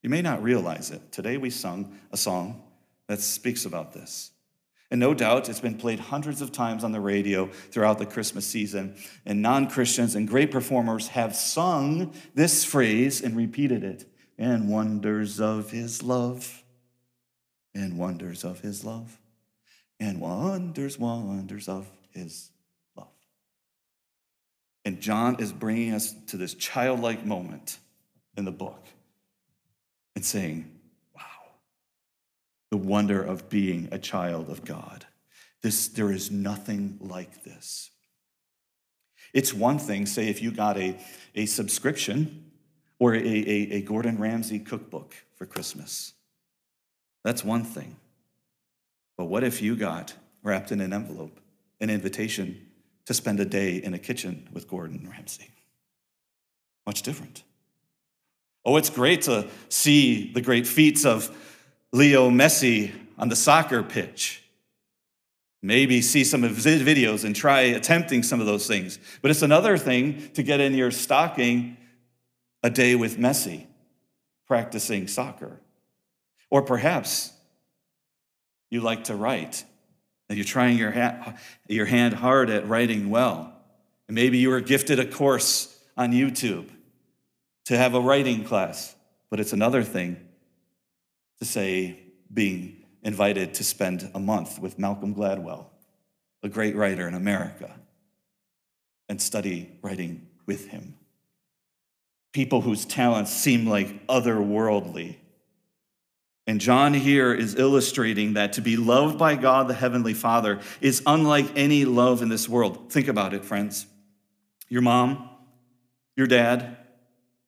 [0.05, 1.11] You may not realize it.
[1.11, 2.63] Today we sung a song
[3.09, 4.31] that speaks about this.
[4.95, 8.47] And no doubt it's been played hundreds of times on the radio throughout the Christmas
[8.47, 8.95] season.
[9.27, 14.05] And non Christians and great performers have sung this phrase and repeated it
[14.39, 16.63] and wonders of his love,
[17.75, 19.19] and wonders of his love,
[19.99, 22.53] and wonders, wonders of his
[22.95, 23.09] love.
[24.85, 27.79] And John is bringing us to this childlike moment
[28.37, 28.87] in the book
[30.15, 30.74] and saying,
[32.75, 35.07] the wonder of being a child of God.
[35.63, 37.93] This, there is nothing like this.
[39.33, 40.99] It's one thing, say, if you got a,
[41.37, 42.51] a subscription
[42.99, 46.15] or a, a, a Gordon Ramsay cookbook for Christmas.
[47.23, 47.95] That's one thing.
[49.17, 51.39] But what if you got, wrapped in an envelope,
[51.81, 52.61] an invitation
[53.05, 55.53] to spend a day in a kitchen with Gordon Ramsay?
[56.89, 57.45] Much different.
[58.65, 61.31] Oh, it's great to see the great feats of
[61.95, 64.43] Leo Messi on the soccer pitch.
[65.63, 68.99] Maybe see some of his videos and try attempting some of those things.
[69.23, 71.77] But it's another thing to get in your stocking
[72.65, 73.67] a day with Messi
[74.49, 75.61] practicing soccer.
[76.51, 77.33] Or perhaps
[78.71, 79.65] you like to write
[80.29, 81.35] and you're trying your, ha-
[81.69, 83.53] your hand hard at writing well.
[84.09, 86.69] And maybe you were gifted a course on YouTube
[87.67, 88.97] to have a writing class.
[89.31, 90.24] But it's another thing
[91.45, 91.99] to say
[92.33, 95.67] being invited to spend a month with Malcolm Gladwell,
[96.43, 97.71] a great writer in America,
[99.11, 100.95] and study writing with him.
[102.33, 105.17] People whose talents seem like otherworldly.
[106.47, 111.03] And John here is illustrating that to be loved by God the Heavenly Father is
[111.07, 112.91] unlike any love in this world.
[112.91, 113.87] Think about it, friends.
[114.69, 115.29] Your mom,
[116.17, 116.79] your dad,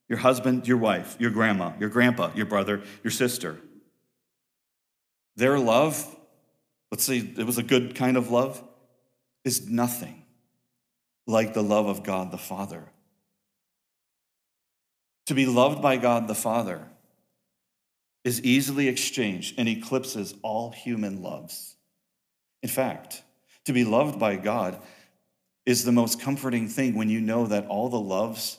[0.08, 3.58] your husband, your wife, your grandma, your grandpa, your brother, your sister.
[5.36, 6.04] Their love,
[6.90, 8.62] let's say it was a good kind of love,
[9.44, 10.24] is nothing
[11.26, 12.84] like the love of God the Father.
[15.26, 16.82] To be loved by God the Father
[18.24, 21.76] is easily exchanged and eclipses all human loves.
[22.62, 23.22] In fact,
[23.64, 24.80] to be loved by God
[25.64, 28.58] is the most comforting thing when you know that all the loves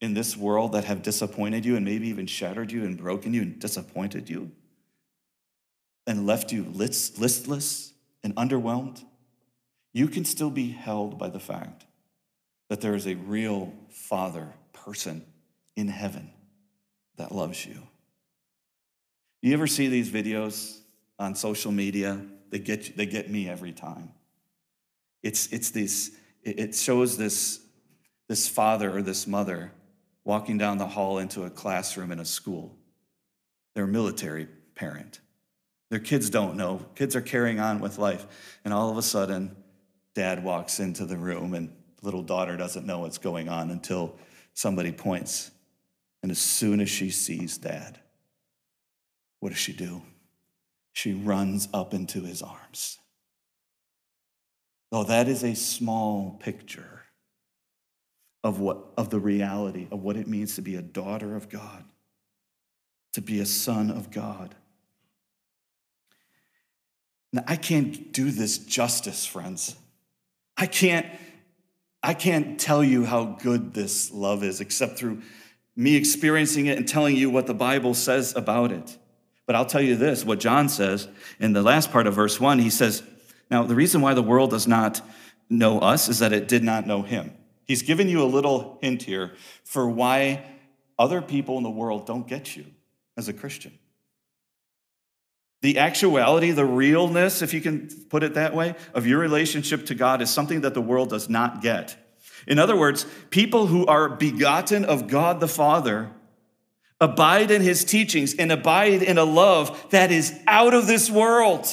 [0.00, 3.42] in this world that have disappointed you and maybe even shattered you and broken you
[3.42, 4.50] and disappointed you
[6.08, 7.92] and left you listless
[8.24, 9.04] and underwhelmed,
[9.92, 11.84] you can still be held by the fact
[12.70, 15.22] that there is a real Father person
[15.76, 16.30] in heaven
[17.16, 17.86] that loves you.
[19.42, 20.78] You ever see these videos
[21.18, 22.24] on social media?
[22.48, 24.12] They get, they get me every time.
[25.22, 27.60] It's, it's this, it shows this,
[28.28, 29.72] this father or this mother
[30.24, 32.74] walking down the hall into a classroom in a school.
[33.74, 35.20] They're a military parent.
[35.90, 36.84] Their kids don't know.
[36.94, 38.26] Kids are carrying on with life.
[38.64, 39.56] And all of a sudden,
[40.14, 41.72] dad walks into the room, and
[42.02, 44.16] little daughter doesn't know what's going on until
[44.54, 45.50] somebody points.
[46.22, 48.00] And as soon as she sees dad,
[49.40, 50.02] what does she do?
[50.92, 52.98] She runs up into his arms.
[54.90, 57.04] Though that is a small picture
[58.42, 61.84] of what of the reality of what it means to be a daughter of God,
[63.12, 64.54] to be a son of God.
[67.32, 69.76] Now, I can't do this justice, friends.
[70.56, 71.06] I can't,
[72.02, 75.22] I can't tell you how good this love is except through
[75.76, 78.98] me experiencing it and telling you what the Bible says about it.
[79.46, 82.58] But I'll tell you this what John says in the last part of verse one,
[82.58, 83.02] he says,
[83.50, 85.00] Now, the reason why the world does not
[85.48, 87.32] know us is that it did not know him.
[87.64, 89.32] He's given you a little hint here
[89.64, 90.44] for why
[90.98, 92.66] other people in the world don't get you
[93.16, 93.78] as a Christian.
[95.60, 99.94] The actuality, the realness, if you can put it that way, of your relationship to
[99.94, 101.96] God is something that the world does not get.
[102.46, 106.10] In other words, people who are begotten of God the Father
[107.00, 111.66] abide in his teachings and abide in a love that is out of this world.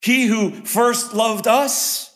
[0.00, 2.14] He who first loved us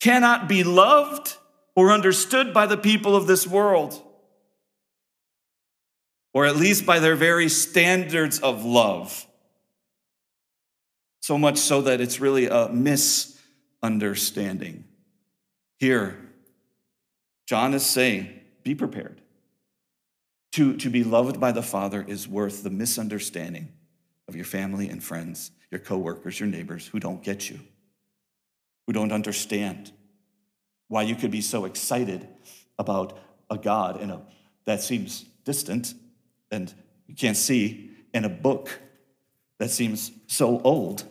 [0.00, 1.36] cannot be loved
[1.74, 4.00] or understood by the people of this world
[6.36, 9.26] or at least by their very standards of love.
[11.20, 14.84] So much so that it's really a misunderstanding.
[15.78, 16.18] Here,
[17.46, 19.22] John is saying, be prepared.
[20.52, 23.72] To, to be loved by the Father is worth the misunderstanding
[24.28, 27.60] of your family and friends, your coworkers, your neighbors who don't get you,
[28.86, 29.90] who don't understand
[30.88, 32.28] why you could be so excited
[32.78, 33.18] about
[33.48, 34.20] a God in a,
[34.66, 35.94] that seems distant
[36.50, 36.72] and
[37.06, 38.80] you can't see in a book
[39.58, 41.04] that seems so old.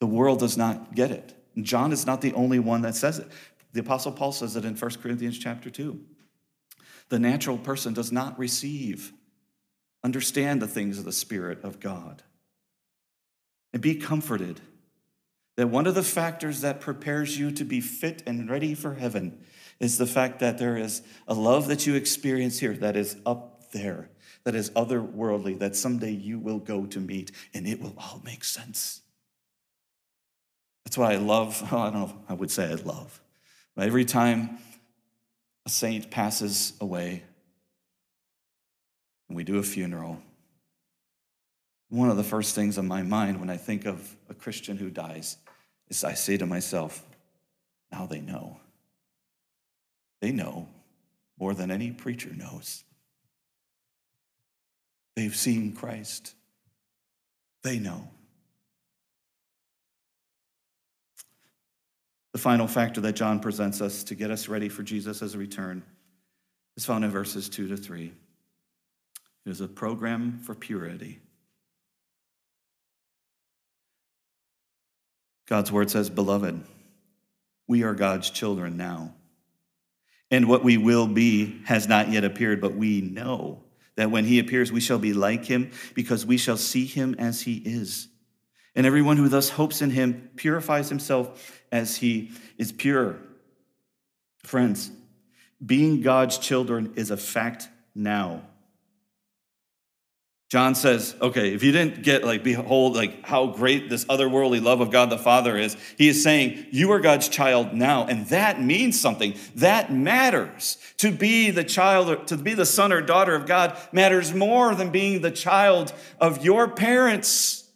[0.00, 1.34] The world does not get it.
[1.60, 3.28] John is not the only one that says it.
[3.72, 6.00] The Apostle Paul says it in 1 Corinthians chapter 2.
[7.08, 9.12] The natural person does not receive,
[10.02, 12.22] understand the things of the Spirit of God.
[13.72, 14.60] And be comforted
[15.56, 19.38] that one of the factors that prepares you to be fit and ready for heaven
[19.78, 23.51] is the fact that there is a love that you experience here that is up
[23.72, 24.08] there,
[24.44, 28.44] that is otherworldly, that someday you will go to meet, and it will all make
[28.44, 29.02] sense.
[30.84, 33.20] That's why I love, well, I don't know, I would say I love.
[33.74, 34.58] But every time
[35.64, 37.22] a saint passes away
[39.28, 40.20] and we do a funeral,
[41.88, 44.90] one of the first things on my mind when I think of a Christian who
[44.90, 45.36] dies
[45.88, 47.04] is I say to myself,
[47.90, 48.58] now they know.
[50.20, 50.68] They know
[51.38, 52.84] more than any preacher knows.
[55.16, 56.34] They've seen Christ.
[57.62, 58.08] They know.
[62.32, 65.82] The final factor that John presents us to get us ready for Jesus' return
[66.76, 68.12] is found in verses 2 to 3.
[69.44, 71.20] It is a program for purity.
[75.46, 76.64] God's word says, Beloved,
[77.66, 79.12] we are God's children now.
[80.30, 83.62] And what we will be has not yet appeared, but we know
[83.96, 87.42] that when he appears, we shall be like him because we shall see him as
[87.42, 88.08] he is.
[88.74, 93.18] And everyone who thus hopes in him purifies himself as he is pure.
[94.44, 94.90] Friends,
[95.64, 98.42] being God's children is a fact now.
[100.52, 104.82] John says, okay, if you didn't get like, behold, like how great this otherworldly love
[104.82, 108.04] of God the Father is, he is saying, you are God's child now.
[108.04, 109.34] And that means something.
[109.54, 110.76] That matters.
[110.98, 114.90] To be the child, to be the son or daughter of God matters more than
[114.90, 117.66] being the child of your parents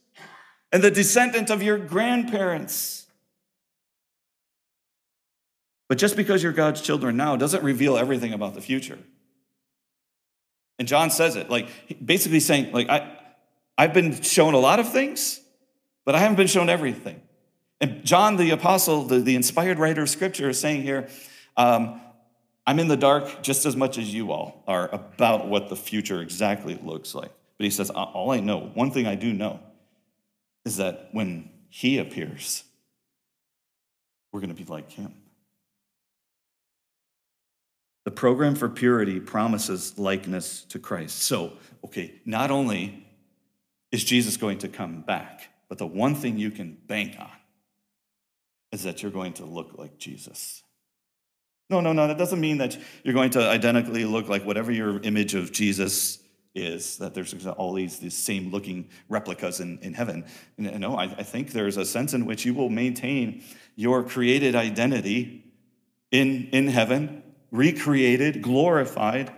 [0.70, 3.06] and the descendant of your grandparents.
[5.88, 8.98] But just because you're God's children now doesn't reveal everything about the future.
[10.78, 11.68] And John says it, like
[12.04, 13.16] basically saying, like, I,
[13.78, 15.40] I've been shown a lot of things,
[16.04, 17.20] but I haven't been shown everything.
[17.80, 21.08] And John, the apostle, the, the inspired writer of scripture, is saying here,
[21.56, 22.00] um,
[22.66, 26.20] I'm in the dark just as much as you all are about what the future
[26.20, 27.30] exactly looks like.
[27.58, 29.60] But he says, All I know, one thing I do know,
[30.64, 32.64] is that when he appears,
[34.32, 35.14] we're going to be like him.
[38.06, 41.22] The program for purity promises likeness to Christ.
[41.22, 41.54] So,
[41.84, 43.04] okay, not only
[43.90, 47.32] is Jesus going to come back, but the one thing you can bank on
[48.70, 50.62] is that you're going to look like Jesus.
[51.68, 55.00] No, no, no, that doesn't mean that you're going to identically look like whatever your
[55.00, 56.20] image of Jesus
[56.54, 60.24] is, that there's all these, same looking replicas in, in heaven.
[60.56, 63.42] No, I, I think there's a sense in which you will maintain
[63.74, 65.42] your created identity
[66.12, 69.32] in, in heaven recreated, glorified.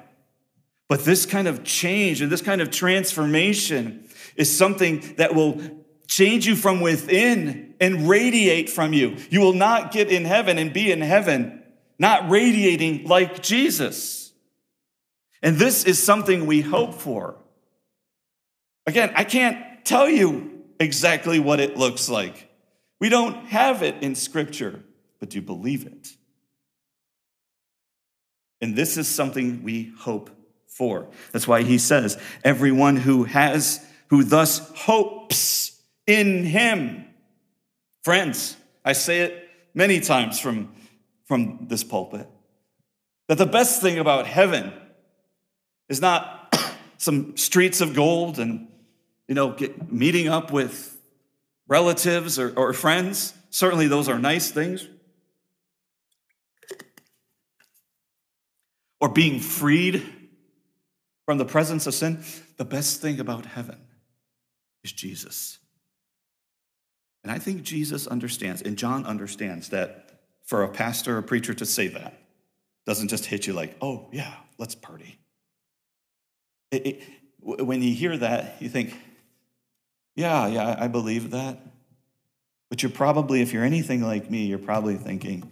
[0.88, 5.60] But this kind of change and this kind of transformation is something that will
[6.06, 9.16] change you from within and radiate from you.
[9.30, 11.58] You will not get in heaven and be in heaven
[11.98, 14.32] not radiating like Jesus.
[15.42, 17.36] And this is something we hope for.
[18.86, 22.48] Again, I can't tell you exactly what it looks like.
[23.00, 24.82] We don't have it in Scripture,
[25.20, 26.08] but do you believe it?
[28.60, 30.30] And this is something we hope
[30.66, 31.08] for.
[31.32, 37.04] That's why he says, everyone who has, who thus hopes in him.
[38.02, 40.72] Friends, I say it many times from,
[41.26, 42.28] from this pulpit
[43.28, 44.72] that the best thing about heaven
[45.88, 46.56] is not
[46.98, 48.68] some streets of gold and,
[49.28, 50.98] you know, get, meeting up with
[51.68, 53.34] relatives or, or friends.
[53.50, 54.88] Certainly, those are nice things.
[59.00, 60.02] Or being freed
[61.24, 62.22] from the presence of sin,
[62.56, 63.78] the best thing about heaven
[64.82, 65.58] is Jesus.
[67.22, 71.52] And I think Jesus understands, and John understands that for a pastor or a preacher
[71.52, 72.14] to say that
[72.86, 75.18] doesn't just hit you like, oh, yeah, let's party.
[76.70, 77.02] It, it,
[77.40, 78.94] when you hear that, you think,
[80.16, 81.60] yeah, yeah, I believe that.
[82.70, 85.50] But you're probably, if you're anything like me, you're probably thinking,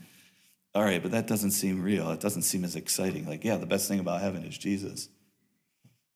[0.76, 2.10] all right, but that doesn't seem real.
[2.10, 3.26] It doesn't seem as exciting.
[3.26, 5.08] Like, yeah, the best thing about heaven is Jesus.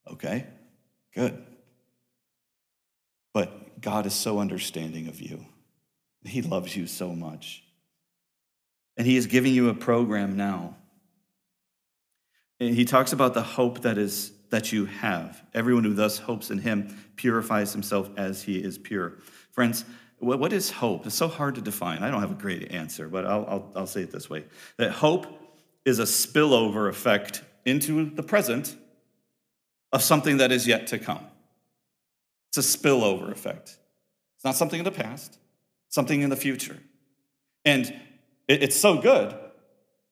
[0.06, 0.46] Okay,
[1.14, 1.42] good.
[3.32, 5.46] But God is so understanding of you.
[6.26, 7.64] He loves you so much.
[8.98, 10.76] And He is giving you a program now.
[12.58, 15.42] And he talks about the hope that is that you have.
[15.54, 19.14] Everyone who thus hopes in him purifies himself as he is pure.
[19.52, 19.86] Friends,
[20.20, 21.06] what is hope?
[21.06, 22.02] It's so hard to define.
[22.02, 24.44] I don't have a great answer, but I'll, I'll, I'll say it this way
[24.76, 25.26] that hope
[25.84, 28.76] is a spillover effect into the present
[29.92, 31.24] of something that is yet to come.
[32.48, 33.78] It's a spillover effect.
[34.36, 35.38] It's not something in the past,
[35.88, 36.78] something in the future.
[37.64, 37.86] And
[38.48, 39.34] it, it's so good.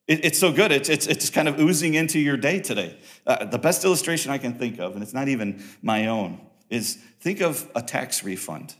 [0.06, 0.72] It, it's so good.
[0.72, 2.98] It's, it's, it's kind of oozing into your day today.
[3.26, 6.40] Uh, the best illustration I can think of, and it's not even my own,
[6.70, 8.74] is think of a tax refund.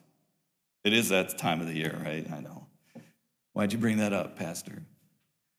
[0.85, 2.27] It is that time of the year, right?
[2.31, 2.67] I know.
[3.53, 4.83] Why'd you bring that up, Pastor?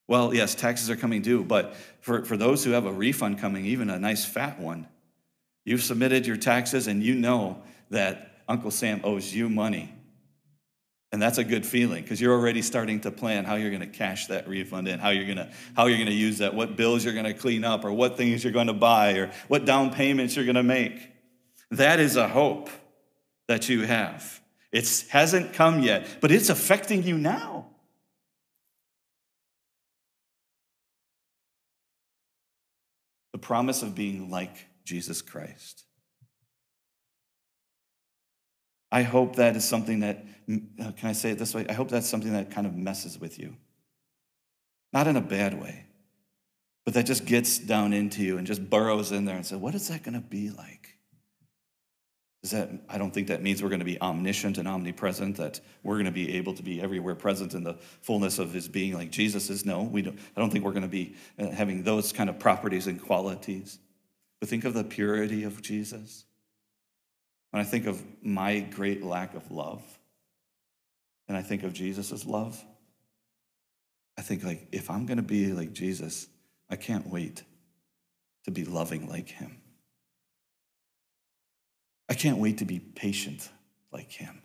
[0.07, 3.65] Well, yes, taxes are coming due, but for, for those who have a refund coming,
[3.65, 4.88] even a nice fat one,
[5.65, 9.93] you've submitted your taxes and you know that Uncle Sam owes you money.
[11.11, 13.88] And that's a good feeling because you're already starting to plan how you're going to
[13.88, 16.76] cash that refund in, how you're going to how you're going to use that, what
[16.76, 19.65] bills you're going to clean up or what things you're going to buy or what
[19.65, 20.99] down payments you're going to make.
[21.72, 22.70] That is a hope
[23.47, 24.39] that you have.
[24.72, 27.67] It hasn't come yet, but it's affecting you now.
[33.34, 35.86] The promise of being like Jesus Christ.
[38.91, 41.65] I hope that is something that, uh, can I say it this way?
[41.70, 43.55] I hope that's something that kind of messes with you.
[44.91, 45.86] Not in a bad way,
[46.86, 49.76] but that just gets down into you and just burrows in there and says, what
[49.76, 50.98] is that going to be like?
[52.41, 55.59] Does that, I don't think that means we're going to be omniscient and omnipresent, that
[55.83, 58.93] we're going to be able to be everywhere present in the fullness of his being
[58.93, 59.65] like Jesus is.
[59.65, 62.39] No, we don't, I don't think we're going to be uh, having those kind of
[62.39, 63.79] properties and qualities.
[64.39, 66.25] But think of the purity of Jesus
[67.51, 69.81] when I think of my great lack of love,
[71.27, 72.63] and I think of Jesus' love,
[74.17, 76.27] I think like if I'm going to be like Jesus,
[76.69, 77.43] I can't wait
[78.45, 79.61] to be loving like him.
[82.10, 83.47] I can't wait to be patient
[83.91, 84.41] like him.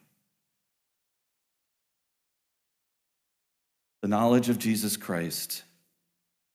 [4.02, 5.62] The knowledge of Jesus Christ,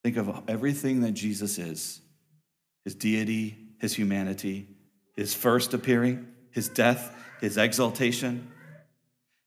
[0.04, 2.02] think of everything that Jesus is
[2.86, 4.68] his deity, his humanity,
[5.16, 8.50] his first appearing, his death, his exaltation.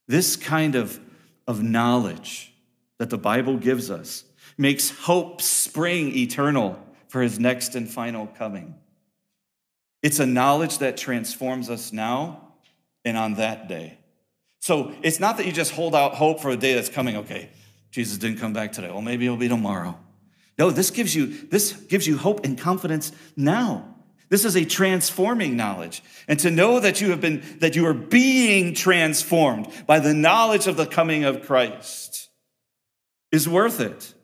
[0.06, 1.00] This kind of,
[1.46, 2.52] of knowledge
[2.98, 4.24] that the Bible gives us
[4.58, 8.74] makes hope spring eternal for his next and final coming.
[10.02, 12.54] It's a knowledge that transforms us now
[13.04, 13.98] and on that day.
[14.60, 17.50] So it's not that you just hold out hope for a day that's coming, okay,
[17.90, 18.90] Jesus didn't come back today.
[18.90, 19.98] Well, maybe it'll be tomorrow.
[20.58, 23.92] No, this gives you this gives you hope and confidence now.
[24.28, 26.02] This is a transforming knowledge.
[26.26, 30.66] And to know that you have been, that you are being transformed by the knowledge
[30.66, 32.30] of the coming of Christ
[33.30, 34.14] is worth it.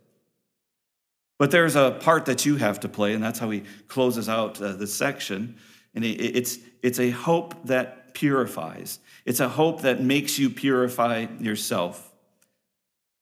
[1.39, 4.61] But there's a part that you have to play, and that's how he closes out
[4.61, 5.57] uh, this section.
[5.95, 12.13] And it's, it's a hope that purifies, it's a hope that makes you purify yourself.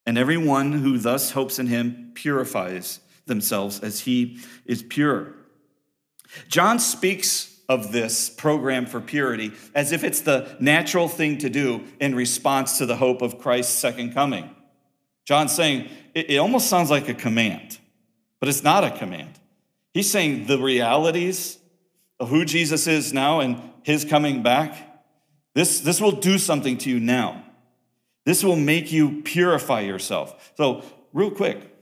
[0.06, 5.34] And everyone who thus hopes in him purifies themselves as he is pure.
[6.48, 11.82] John speaks of this program for purity as if it's the natural thing to do
[12.00, 14.48] in response to the hope of Christ's second coming.
[15.24, 17.78] John's saying it, it almost sounds like a command,
[18.40, 19.38] but it's not a command.
[19.92, 21.58] He's saying the realities
[22.18, 25.04] of who Jesus is now and his coming back,
[25.54, 27.44] this, this will do something to you now.
[28.24, 30.52] This will make you purify yourself.
[30.56, 30.82] So,
[31.12, 31.72] real quick,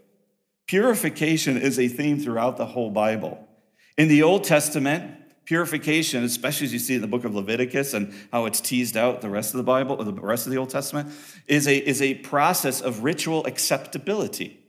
[0.67, 3.49] purification is a theme throughout the whole Bible.
[3.97, 8.15] In the Old Testament, purification, especially as you see in the book of Leviticus and
[8.33, 10.71] how it's teased out the rest of the Bible, or the rest of the Old
[10.71, 11.11] Testament,
[11.47, 14.64] is a, is a process of ritual acceptability.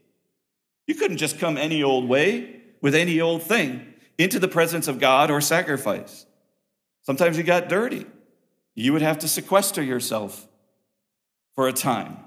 [0.86, 4.98] You couldn't just come any old way with any old thing into the presence of
[4.98, 6.26] God or sacrifice.
[7.02, 8.06] Sometimes you got dirty.
[8.74, 10.46] You would have to sequester yourself
[11.54, 12.18] for a time.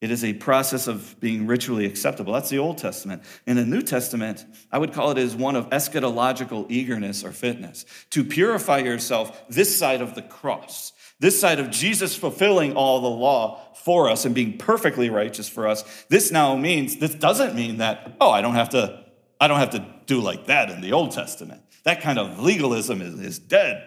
[0.00, 2.32] It is a process of being ritually acceptable.
[2.32, 3.22] That's the Old Testament.
[3.46, 7.84] In the New Testament, I would call it as one of eschatological eagerness or fitness.
[8.10, 13.08] To purify yourself this side of the cross, this side of Jesus fulfilling all the
[13.10, 15.84] law for us and being perfectly righteous for us.
[16.08, 19.04] This now means, this doesn't mean that, oh, I don't have to,
[19.38, 21.60] I don't have to do like that in the Old Testament.
[21.84, 23.86] That kind of legalism is, is dead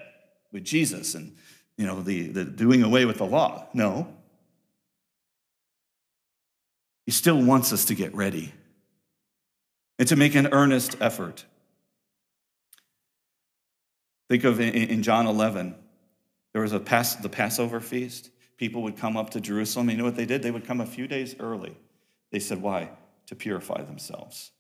[0.52, 1.36] with Jesus and,
[1.76, 3.68] you know, the, the doing away with the law.
[3.74, 4.14] No,
[7.06, 8.54] he still wants us to get ready
[10.00, 11.46] and to make an earnest effort.
[14.30, 15.76] Think of in John 11,
[16.54, 18.30] there was a Pass, the Passover feast.
[18.58, 19.90] People would come up to Jerusalem.
[19.90, 20.42] You know what they did?
[20.42, 21.76] They would come a few days early.
[22.32, 22.90] They said, Why?
[23.28, 24.52] To purify themselves.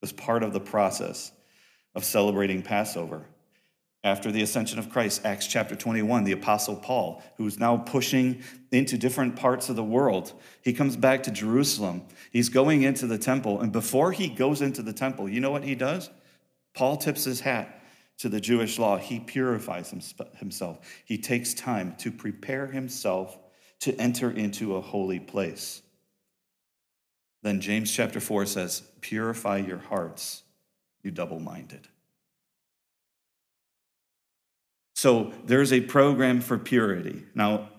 [0.00, 1.32] It was part of the process
[1.94, 3.26] of celebrating Passover.
[4.02, 8.42] After the ascension of Christ, Acts chapter 21, the Apostle Paul, who's now pushing
[8.72, 10.32] into different parts of the world,
[10.62, 12.04] he comes back to Jerusalem.
[12.32, 13.60] He's going into the temple.
[13.60, 16.08] And before he goes into the temple, you know what he does?
[16.72, 17.82] Paul tips his hat
[18.18, 18.96] to the Jewish law.
[18.96, 19.92] He purifies
[20.38, 20.78] himself.
[21.04, 23.38] He takes time to prepare himself
[23.80, 25.82] to enter into a holy place.
[27.42, 30.42] Then James chapter 4 says, Purify your hearts,
[31.02, 31.88] you double minded.
[35.00, 37.24] So there's a program for purity.
[37.34, 37.70] Now,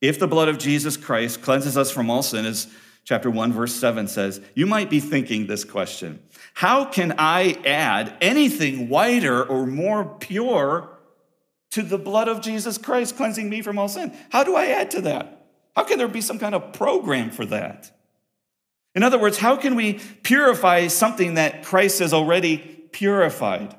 [0.00, 2.68] if the blood of Jesus Christ cleanses us from all sin, as
[3.02, 8.16] chapter 1, verse 7 says, you might be thinking this question How can I add
[8.20, 10.96] anything whiter or more pure
[11.72, 14.16] to the blood of Jesus Christ cleansing me from all sin?
[14.30, 15.48] How do I add to that?
[15.74, 17.90] How can there be some kind of program for that?
[18.94, 22.58] In other words, how can we purify something that Christ has already
[22.92, 23.74] purified?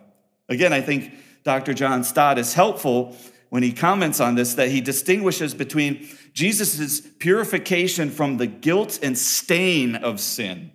[0.49, 1.13] Again, I think
[1.45, 1.75] Dr.
[1.75, 3.15] John Stott is helpful
[3.49, 9.17] when he comments on this that he distinguishes between Jesus' purification from the guilt and
[9.17, 10.71] stain of sin.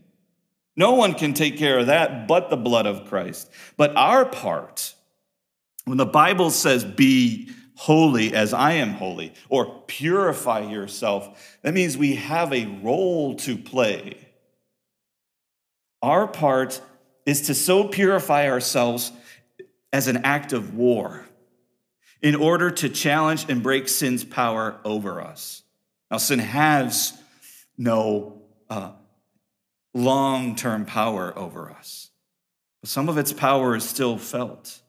[0.77, 3.51] No one can take care of that but the blood of Christ.
[3.77, 4.95] But our part,
[5.85, 11.99] when the Bible says, be holy as I am holy, or purify yourself, that means
[11.99, 14.29] we have a role to play.
[16.03, 16.81] Our part
[17.27, 19.12] is to so purify ourselves
[19.93, 21.26] as an act of war
[22.22, 25.62] in order to challenge and break sin's power over us.
[26.11, 27.18] Now, sin has
[27.78, 28.93] no uh,
[29.95, 32.11] long term power over us,
[32.80, 34.80] but some of its power is still felt.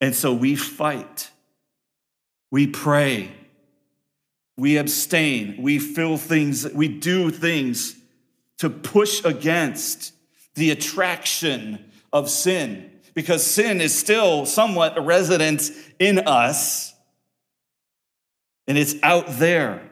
[0.00, 1.30] And so we fight,
[2.50, 3.30] we pray,
[4.56, 7.96] we abstain, we fill things, we do things
[8.58, 10.12] to push against
[10.54, 16.94] the attraction of sin because sin is still somewhat a resident in us
[18.66, 19.90] and it's out there.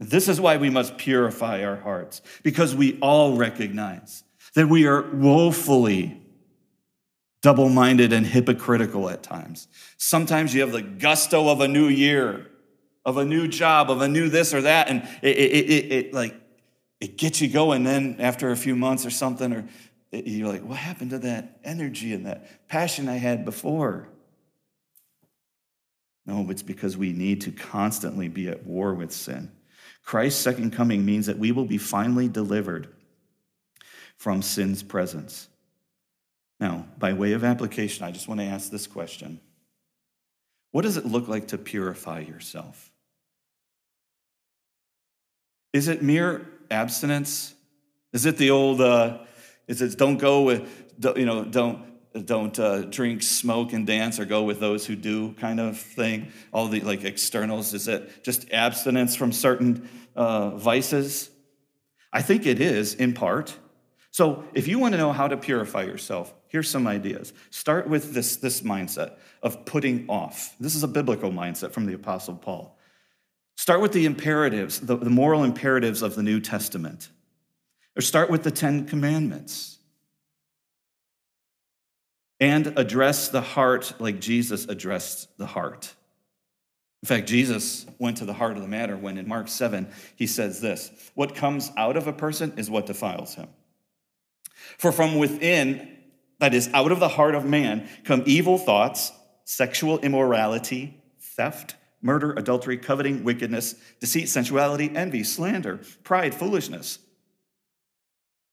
[0.00, 4.22] This is why we must purify our hearts because we all recognize
[4.54, 6.22] that we are woefully
[7.42, 9.68] double minded and hypocritical at times.
[9.96, 12.46] Sometimes you have the gusto of a new year,
[13.04, 16.14] of a new job, of a new this or that, and it, it, it, it
[16.14, 16.34] like
[17.00, 17.84] it gets you going.
[17.84, 19.68] Then after a few months or something, or
[20.10, 24.08] you're like, what happened to that energy and that passion I had before?
[26.26, 29.50] No, it's because we need to constantly be at war with sin.
[30.04, 32.88] Christ's second coming means that we will be finally delivered
[34.16, 35.48] from sin's presence.
[36.60, 39.40] Now, by way of application, I just want to ask this question
[40.70, 42.90] What does it look like to purify yourself?
[45.72, 47.54] Is it mere abstinence?
[48.12, 49.18] Is it the old, uh,
[49.68, 51.84] it says, don't go with, you know, don't,
[52.26, 56.32] don't uh, drink, smoke, and dance, or go with those who do kind of thing.
[56.52, 57.74] All the like externals.
[57.74, 61.30] Is it just abstinence from certain uh, vices?
[62.12, 63.56] I think it is in part.
[64.10, 67.32] So if you want to know how to purify yourself, here's some ideas.
[67.50, 70.56] Start with this, this mindset of putting off.
[70.58, 72.78] This is a biblical mindset from the Apostle Paul.
[73.56, 77.10] Start with the imperatives, the, the moral imperatives of the New Testament.
[77.98, 79.78] Or start with the Ten Commandments.
[82.38, 85.92] And address the heart like Jesus addressed the heart.
[87.02, 90.28] In fact, Jesus went to the heart of the matter when in Mark 7, he
[90.28, 93.48] says this What comes out of a person is what defiles him.
[94.78, 95.96] For from within,
[96.38, 99.10] that is, out of the heart of man, come evil thoughts,
[99.42, 107.00] sexual immorality, theft, murder, adultery, coveting, wickedness, deceit, sensuality, envy, slander, pride, foolishness.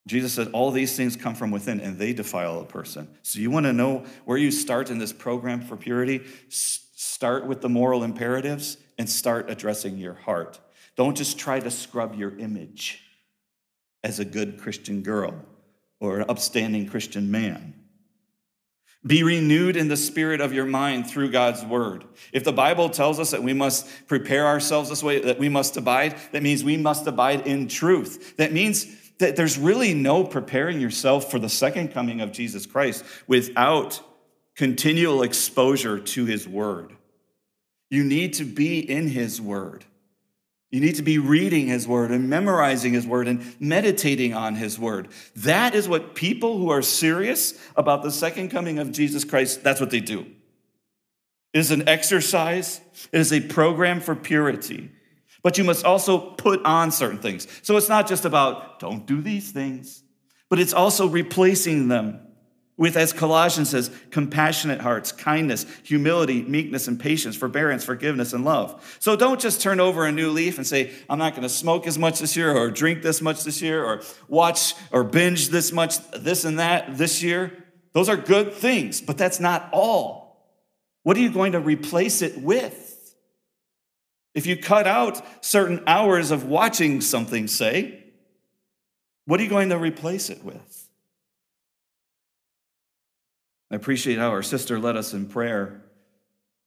[0.07, 3.07] Jesus said all these things come from within and they defile a person.
[3.23, 6.21] So you want to know where you start in this program for purity?
[6.49, 10.59] Start with the moral imperatives and start addressing your heart.
[10.95, 13.01] Don't just try to scrub your image
[14.03, 15.33] as a good Christian girl
[15.99, 17.73] or an upstanding Christian man.
[19.05, 22.05] Be renewed in the spirit of your mind through God's word.
[22.33, 25.77] If the Bible tells us that we must prepare ourselves this way, that we must
[25.77, 28.35] abide, that means we must abide in truth.
[28.37, 28.87] That means
[29.19, 34.01] that there's really no preparing yourself for the second coming of Jesus Christ without
[34.55, 36.95] continual exposure to his word.
[37.89, 39.85] You need to be in his word.
[40.71, 44.77] You need to be reading his word and memorizing his word and meditating on his
[44.77, 45.07] word.
[45.37, 49.79] That is what people who are serious about the second coming of Jesus Christ, that's
[49.79, 50.25] what they do.
[51.53, 52.81] It is an exercise,
[53.13, 54.91] it is a program for purity.
[55.45, 57.47] But you must also put on certain things.
[57.61, 60.01] So it's not just about don't do these things,
[60.49, 62.19] but it's also replacing them
[62.77, 68.97] with, as Colossians says, compassionate hearts, kindness, humility, meekness, and patience, forbearance, forgiveness, and love.
[68.99, 71.85] So don't just turn over a new leaf and say, I'm not going to smoke
[71.85, 75.71] as much this year, or drink this much this year, or watch or binge this
[75.71, 77.53] much, this and that this year.
[77.93, 80.43] Those are good things, but that's not all.
[81.03, 82.84] What are you going to replace it with?
[84.35, 88.03] If you cut out certain hours of watching something, say,
[89.25, 90.89] what are you going to replace it with?
[93.71, 95.81] I appreciate how our sister led us in prayer.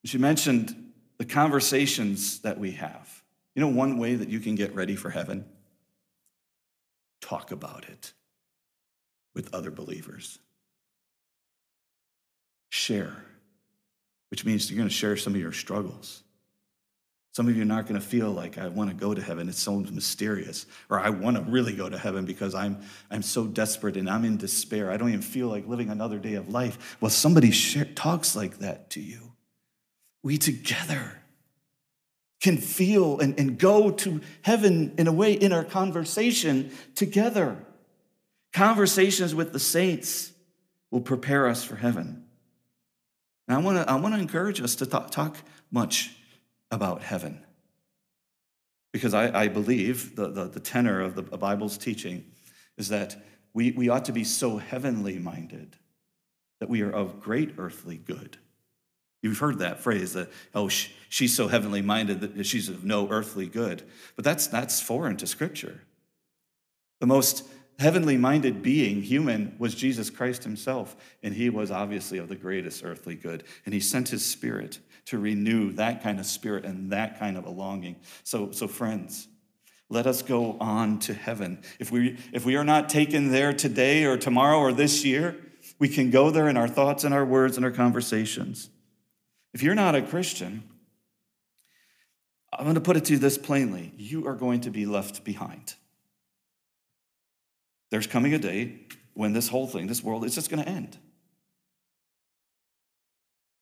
[0.04, 3.22] She mentioned the conversations that we have.
[3.54, 5.44] You know, one way that you can get ready for heaven?
[7.20, 8.12] Talk about it
[9.34, 10.38] with other believers.
[12.70, 13.24] Share,
[14.30, 16.22] which means you're going to share some of your struggles.
[17.39, 19.49] Some of you are not going to feel like I want to go to heaven.
[19.49, 20.66] It's so mysterious.
[20.91, 22.80] Or I want to really go to heaven because I'm,
[23.12, 24.91] I'm so desperate and I'm in despair.
[24.91, 26.97] I don't even feel like living another day of life.
[27.01, 27.53] Well, somebody
[27.95, 29.34] talks like that to you.
[30.24, 31.22] We together
[32.41, 37.57] can feel and, and go to heaven in a way in our conversation together.
[38.53, 40.32] Conversations with the saints
[40.91, 42.24] will prepare us for heaven.
[43.47, 45.36] And I want to I want to encourage us to talk, talk
[45.70, 46.16] much
[46.70, 47.44] about heaven.
[48.92, 52.24] Because I, I believe the, the, the, tenor of the Bible's teaching
[52.76, 53.16] is that
[53.52, 55.76] we, we ought to be so heavenly minded
[56.60, 58.38] that we are of great earthly good.
[59.22, 63.46] You've heard that phrase that, oh, she's so heavenly minded that she's of no earthly
[63.46, 63.82] good.
[64.16, 65.82] But that's, that's foreign to Scripture.
[67.00, 67.44] The most
[67.78, 70.96] heavenly minded being, human, was Jesus Christ himself.
[71.22, 73.44] And he was obviously of the greatest earthly good.
[73.64, 74.78] And he sent his spirit
[75.09, 77.96] to renew that kind of spirit and that kind of a longing.
[78.24, 79.26] So, so friends,
[79.88, 81.62] let us go on to heaven.
[81.78, 85.36] If we, if we are not taken there today or tomorrow or this year,
[85.78, 88.68] we can go there in our thoughts and our words and our conversations.
[89.54, 90.62] If you're not a Christian,
[92.52, 95.24] I'm going to put it to you this plainly you are going to be left
[95.24, 95.74] behind.
[97.90, 98.80] There's coming a day
[99.14, 100.98] when this whole thing, this world, is just going to end.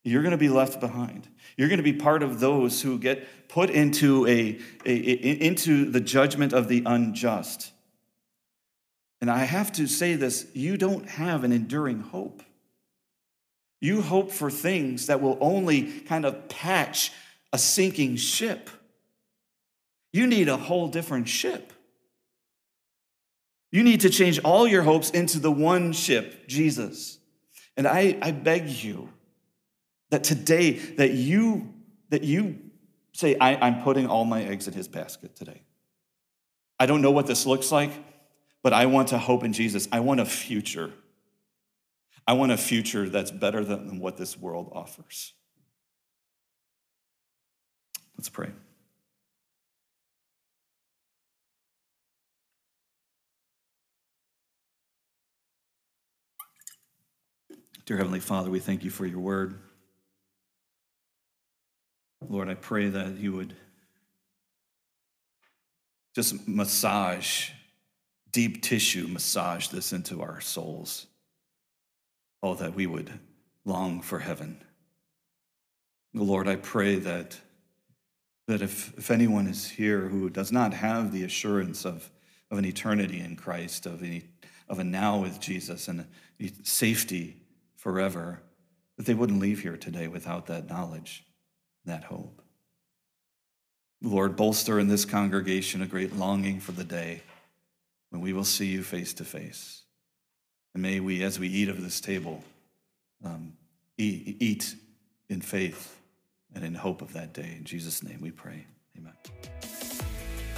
[0.06, 1.28] You're going to be left behind.
[1.56, 5.90] You're going to be part of those who get put into, a, a, a, into
[5.90, 7.72] the judgment of the unjust.
[9.20, 12.42] And I have to say this you don't have an enduring hope.
[13.80, 17.10] You hope for things that will only kind of patch
[17.52, 18.70] a sinking ship.
[20.12, 21.72] You need a whole different ship.
[23.72, 27.18] You need to change all your hopes into the one ship, Jesus.
[27.76, 29.10] And I, I beg you,
[30.10, 31.72] that today, that you,
[32.10, 32.58] that you
[33.12, 35.62] say, I, I'm putting all my eggs in his basket today.
[36.78, 37.90] I don't know what this looks like,
[38.62, 39.88] but I want to hope in Jesus.
[39.90, 40.92] I want a future.
[42.26, 45.32] I want a future that's better than what this world offers.
[48.16, 48.50] Let's pray.
[57.84, 59.60] Dear Heavenly Father, we thank you for your word.
[62.20, 63.54] Lord, I pray that you would
[66.14, 67.50] just massage,
[68.32, 71.06] deep tissue, massage this into our souls.
[72.42, 73.10] Oh, that we would
[73.64, 74.62] long for heaven.
[76.14, 77.38] Lord, I pray that,
[78.46, 82.10] that if, if anyone is here who does not have the assurance of,
[82.50, 84.22] of an eternity in Christ, of, any,
[84.68, 86.06] of a now with Jesus and
[86.62, 87.36] safety
[87.76, 88.40] forever,
[88.96, 91.26] that they wouldn't leave here today without that knowledge
[91.86, 92.42] that hope.
[94.02, 97.22] Lord, bolster in this congregation a great longing for the day
[98.10, 99.82] when we will see you face to face.
[100.74, 102.44] And may we, as we eat of this table,
[103.24, 103.54] um,
[103.96, 104.74] eat, eat
[105.28, 105.96] in faith
[106.54, 107.54] and in hope of that day.
[107.56, 108.66] In Jesus' name we pray.
[108.96, 109.14] Amen.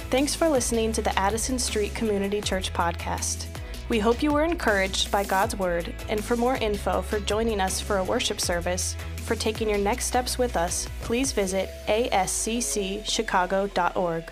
[0.09, 3.45] Thanks for listening to the Addison Street Community Church podcast.
[3.89, 7.81] We hope you were encouraged by God's Word, and for more info for joining us
[7.81, 14.31] for a worship service, for taking your next steps with us, please visit asccchicago.org.